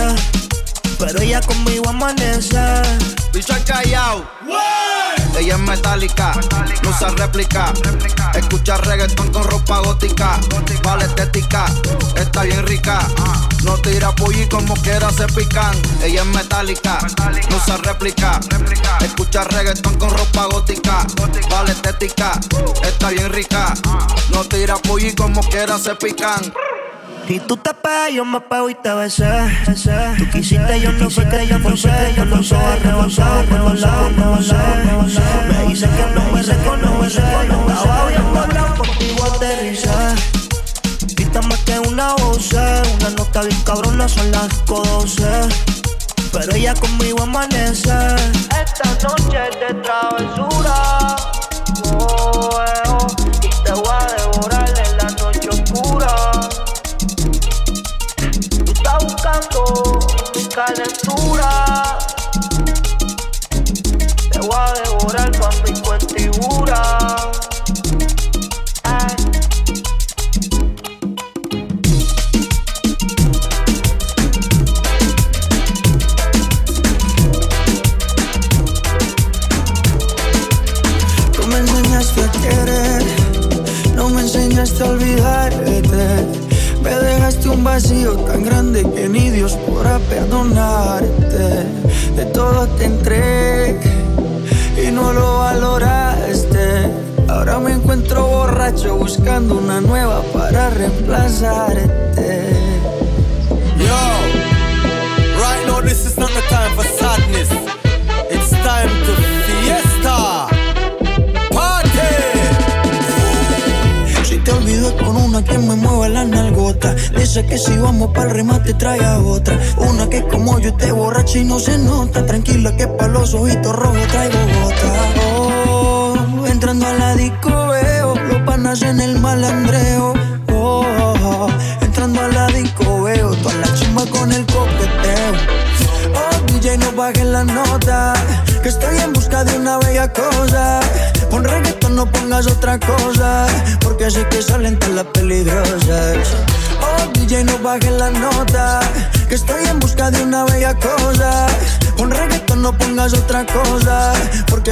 [0.99, 2.59] Pero ella conmigo amanece.
[3.33, 4.25] Bicho al callao.
[5.39, 6.33] Ella es metálica,
[6.83, 7.73] no usa réplica.
[8.35, 10.41] Escucha reggaetón con ropa gótica.
[10.83, 11.67] Vale estética,
[12.17, 13.07] está bien rica.
[13.63, 15.77] No tira pollo y como quiera se pican.
[16.03, 16.99] Ella es metálica,
[17.51, 18.41] no usa réplica.
[19.01, 21.07] Escucha reggaetón con ropa gótica.
[21.51, 22.33] Vale estética,
[22.83, 23.75] está bien rica.
[24.31, 26.53] No tira pollo y como quiera se pican.
[27.31, 29.29] Y tú te pegas, yo me pego y te besé.
[30.17, 32.15] Tú quisiste, yo no fue que yo forcé.
[32.17, 35.03] Yo no soy arrebatado, revolado, revolado.
[35.47, 37.19] Me dice que no me reconoce.
[37.19, 39.91] Estaba bien volado, contigo aterricé.
[41.17, 45.23] Vista más que una voz, una nota bien cabrona, son las 12.
[46.33, 47.93] Pero ella conmigo amanece.
[48.59, 51.17] Esta noche es de travesura.
[51.93, 53.07] Oh, eh, oh,
[53.43, 54.88] y te voy a devorar
[60.35, 61.99] mi calentura.
[64.31, 65.81] Te voy a devorar con mi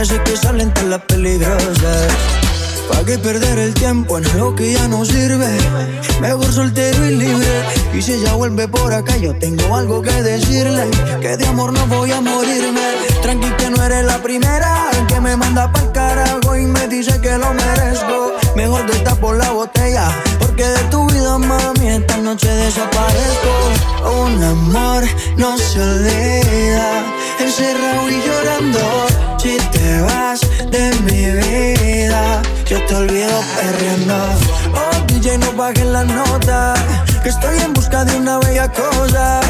[0.07, 2.07] Sé que salen todas las peligrosas.
[2.89, 5.49] ¿Pa' qué perder el tiempo en algo que ya no sirve?
[6.21, 7.65] Mejor soltero y libre.
[7.93, 10.85] Y si ella vuelve por acá, yo tengo algo que decirle.
[11.21, 12.87] Que de amor no voy a morirme.
[13.21, 17.21] Tranqui que no eres la primera en que me manda pa'l carajo y me dice
[17.21, 18.33] que lo merezco.
[18.55, 18.87] Mejor
[19.21, 20.09] por la botella.
[20.39, 23.53] Porque de tu vida, mami, esta noche desaparezco.
[24.23, 25.03] Un amor
[25.37, 27.16] no se olvida.
[27.39, 29.07] Encerrado y llorando.
[29.39, 30.41] Si te vas
[30.71, 34.15] de mi vida, yo te olvido perreando.
[34.75, 36.75] Oh, DJ, no bajes la nota.
[37.23, 39.41] Que estoy en busca de una bella cosa.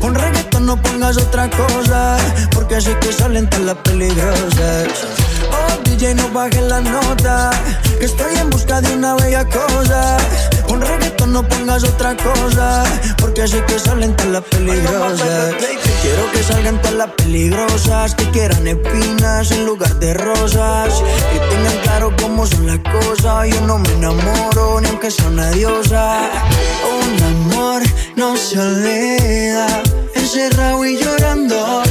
[0.00, 2.16] Pon reggaetón, no pongas otra cosa.
[2.52, 4.88] Porque sé que salen todas las peligrosas.
[5.50, 7.50] Oh, DJ, no bajes la nota.
[7.98, 10.18] Que estoy en busca de una bella cosa.
[10.66, 12.84] Pon reggaetón, no pongas otra cosa.
[13.18, 15.54] Porque sé que salen todas las peligrosas.
[16.06, 18.14] Quiero que salgan todas las peligrosas.
[18.14, 21.02] Que quieran espinas en lugar de rosas.
[21.32, 23.48] Que tengan claro cómo son las cosas.
[23.48, 26.30] Yo no me enamoro ni aunque sea una diosa.
[27.00, 27.82] Un amor
[28.14, 29.82] no se olvida.
[30.14, 31.82] Encerrado y llorando.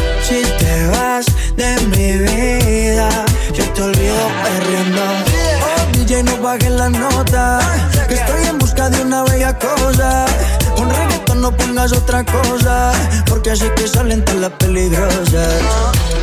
[11.45, 12.91] No pongas otra cosa.
[13.27, 15.61] Porque sé que salen todas las peligrosas.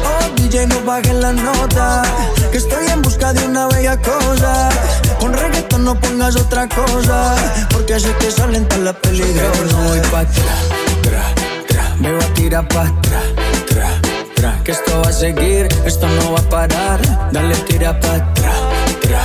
[0.05, 2.03] Oh, DJ, no bajes la nota.
[2.51, 4.69] Que estoy en busca de una bella cosa.
[5.21, 7.37] Con reggaetón no pongas otra cosa.
[7.71, 9.73] Porque sé que salen todas las peligrosas.
[9.73, 10.63] no voy pa' atrás,
[11.03, 11.25] tra,
[11.69, 11.97] tra.
[12.01, 13.25] Me voy a tirar pa' atrás,
[13.69, 13.91] tra,
[14.35, 14.61] tra.
[14.65, 17.01] Que esto va a seguir, esto no va a parar.
[17.31, 18.61] Dale, tira pa' atrás,
[19.03, 19.23] tra.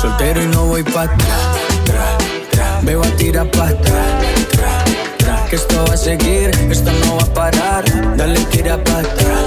[0.00, 1.42] Soltero y no voy pa' atrás,
[1.84, 2.18] tra,
[2.50, 2.80] tra.
[2.82, 4.17] Me voy a tirar pa' tra, tra.
[5.48, 8.16] Que esto va a seguir, esto no va a parar.
[8.18, 9.44] Dale, tira pa' atrás.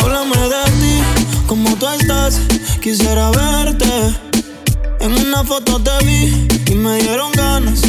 [0.00, 1.02] Háblame de ti,
[1.46, 2.38] como tú estás,
[2.82, 3.88] quisiera verte.
[5.00, 7.80] En una foto te vi y me dieron ganas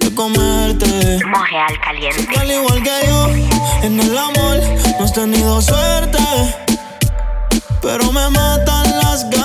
[0.00, 1.18] de comerte.
[1.24, 2.28] Montreal Caliente.
[2.40, 3.28] Al igual que yo,
[3.82, 4.60] en el amor
[4.98, 6.18] no has tenido suerte.
[7.80, 9.35] Pero me matan las ganas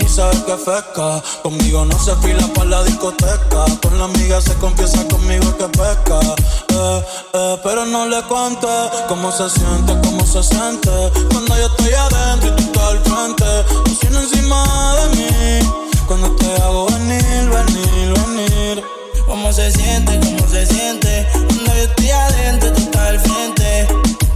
[0.00, 1.22] y sabes que pesca.
[1.42, 3.64] Conmigo no se fila para la discoteca.
[3.82, 6.20] Con la amiga se confiesa conmigo que pesca.
[6.68, 7.04] Eh,
[7.34, 8.66] eh, pero no le cuente
[9.08, 10.90] cómo se siente, cómo se siente.
[11.30, 13.44] Cuando yo estoy adentro y tú estás al frente.
[13.84, 15.68] Cocina encima de mí.
[16.06, 18.84] Cuando te hago venir, venir, venir.
[19.26, 20.18] ¿Cómo se siente?
[20.20, 21.26] ¿Cómo se siente?
[21.32, 23.88] Cuando yo estoy adentro y tú estás al frente.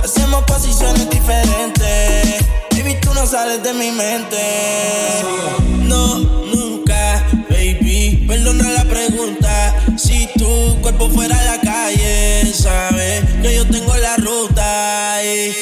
[0.03, 2.47] Hacemos posiciones diferentes.
[2.87, 4.39] Baby, tú no sales de mi mente.
[5.89, 8.25] No, nunca, baby.
[8.29, 9.75] Perdona la pregunta.
[9.99, 15.21] Si tu cuerpo fuera a la calle, sabes que yo tengo la ruta.
[15.25, 15.53] Y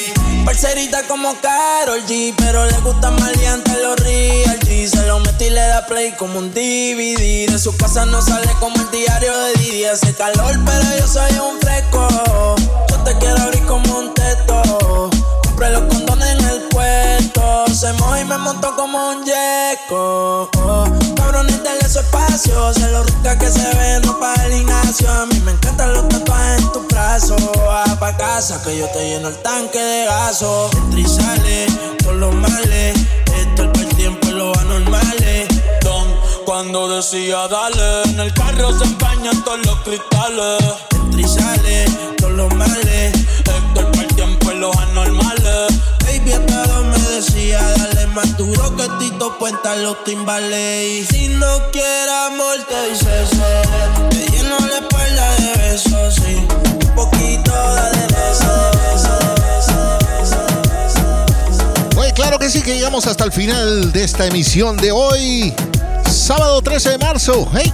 [0.45, 4.87] parcerita como Carol G, pero le gusta maleante los real G.
[4.87, 7.49] Se lo mete y le da play como un DVD.
[7.51, 9.85] De su casa no sale como el diario de Didi.
[9.85, 12.07] Hace calor, pero yo soy un fresco.
[12.91, 15.09] Yo te quiero abrir como un teto.
[15.43, 16.04] Compré los
[17.75, 20.49] Se y me montó como un yeco.
[20.59, 20.85] Oh,
[21.17, 22.73] cabrones, denle su espacio.
[22.73, 25.11] Se lo rica que se ve, no para el gimnasio.
[25.11, 27.35] A mí me encantan los tatuajes en tu brazo.
[27.67, 30.69] Va pa' casa que yo te lleno el tanque de gaso.
[30.71, 31.67] Entra y sale
[32.13, 32.95] los males.
[33.37, 35.47] Esto es el tiempo y los anormales.
[35.81, 36.07] Don,
[36.45, 40.63] cuando decía dale, en el carro se empañan todos los cristales.
[40.91, 41.85] Entra y sale
[42.29, 43.13] los males.
[43.39, 45.73] Héctor por el tiempo y los anormales.
[47.15, 50.85] Decía, dale más duro que Tito Puenta los timbales.
[50.85, 54.09] Y si no quieres amor, te dice ser.
[54.09, 56.35] Te lleno la espalda de besos, sí.
[56.35, 59.59] Un poquito, de eso, de eso, de
[60.89, 61.25] eso,
[61.93, 61.97] de.
[61.97, 65.53] Oye, claro que sí, que llegamos hasta el final de esta emisión de hoy.
[66.11, 67.47] sábado 13 de marzo.
[67.53, 67.71] Hey.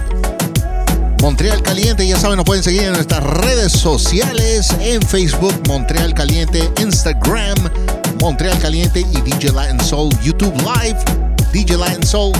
[1.20, 6.70] Montreal Caliente, ya saben, nos pueden seguir en nuestras redes sociales, en Facebook, Montreal Caliente,
[6.80, 7.56] Instagram,
[8.22, 10.96] Montreal Caliente y DJ Latin Soul, YouTube Live,
[11.52, 12.32] DJ Latin Soul.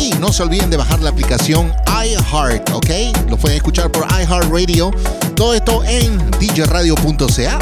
[0.00, 2.88] Y no se olviden de bajar la aplicación iHeart, ¿ok?
[3.28, 4.90] Lo pueden escuchar por iHeartRadio.
[5.36, 7.58] Todo esto en djradio.ca.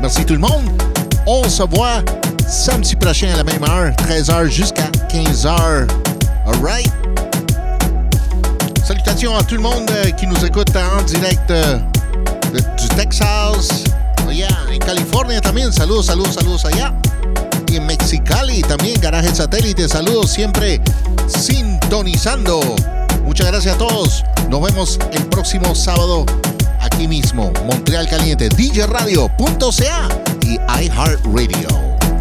[0.00, 0.64] Merci tout le monde.
[1.26, 2.02] On se voit
[2.48, 5.86] samedi prochain à la même heure, 13h jusqu'à 15h.
[6.46, 6.90] Alright?
[8.86, 11.78] Salutations à tout le monde euh, qui nous écoute en direct euh,
[12.78, 13.84] du Texas.
[14.32, 15.72] En California también.
[15.74, 16.94] Saludos, saludos, saludos allá.
[17.68, 19.86] Y en Mexicali también, Garaje Satélite.
[19.88, 20.80] Saludos siempre
[21.26, 22.60] sintonizando.
[23.24, 24.24] Muchas gracias a todos.
[24.48, 26.24] Nos vemos el próximo sábado
[26.80, 27.52] aquí mismo.
[27.66, 30.08] Montreal Caliente, djradio.ca
[30.40, 32.11] y iHeartRadio.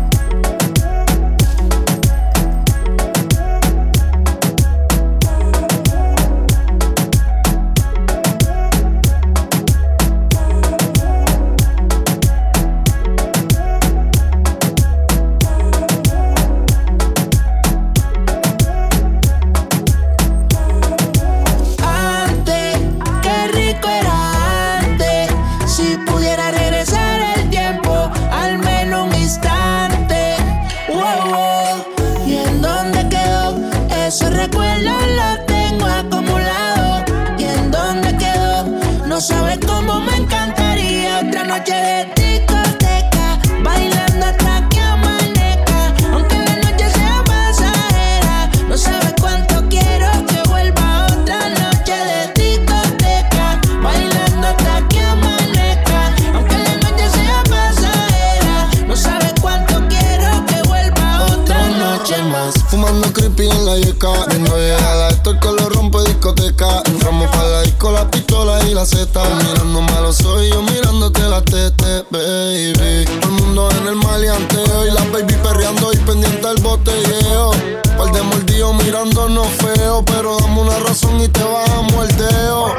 [62.67, 66.83] Fumando creepy en la yeca Viendo llegar a esto que lo rompe discoteca.
[66.85, 71.41] Entramos para la disco, la pistola y la zeta Mirando malo soy yo mirándote la
[71.41, 73.05] tete, baby.
[73.05, 77.51] Todo el mundo en el maleanteo Y la baby perreando y pendiente al botelleo.
[77.97, 82.75] Par de mordidos mirándonos feo Pero dame una razón y te bajamos el dedo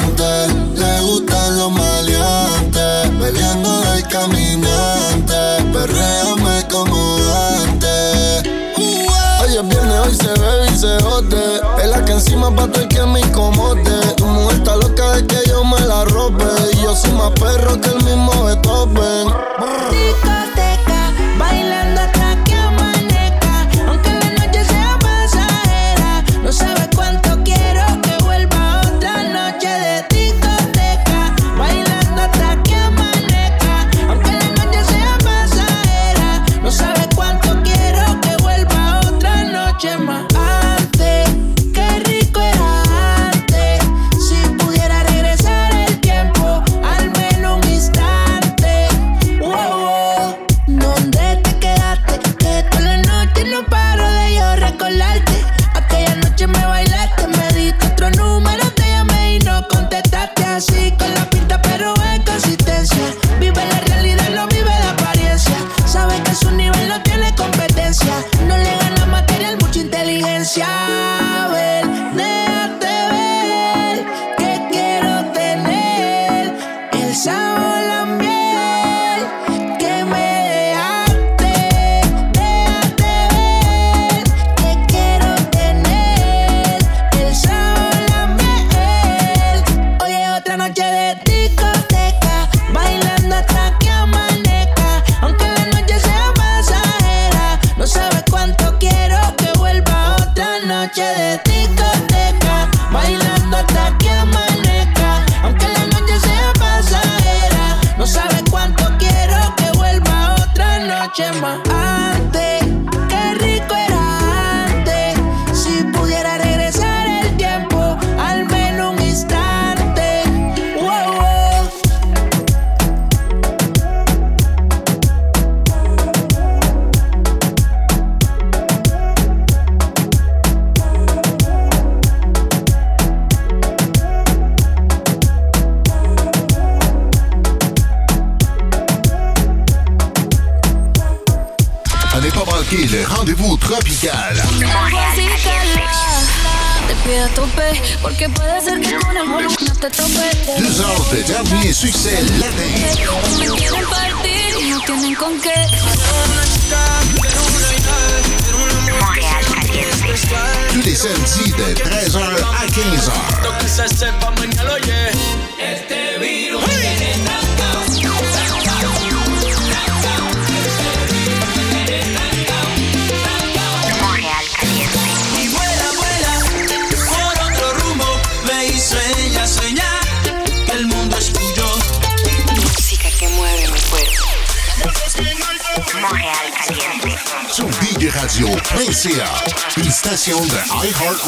[0.00, 3.18] Antes le gustan los maleantes.
[3.18, 5.34] Bebiendo del caminante.
[5.72, 6.29] Perréame
[12.20, 14.14] encima pa' todo el que me incomode.
[14.16, 16.44] Tu mujer está loca de que yo me la robe.
[16.72, 19.28] Y yo soy más perro que el mismo Beethoven.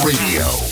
[0.04, 0.71] Caliente.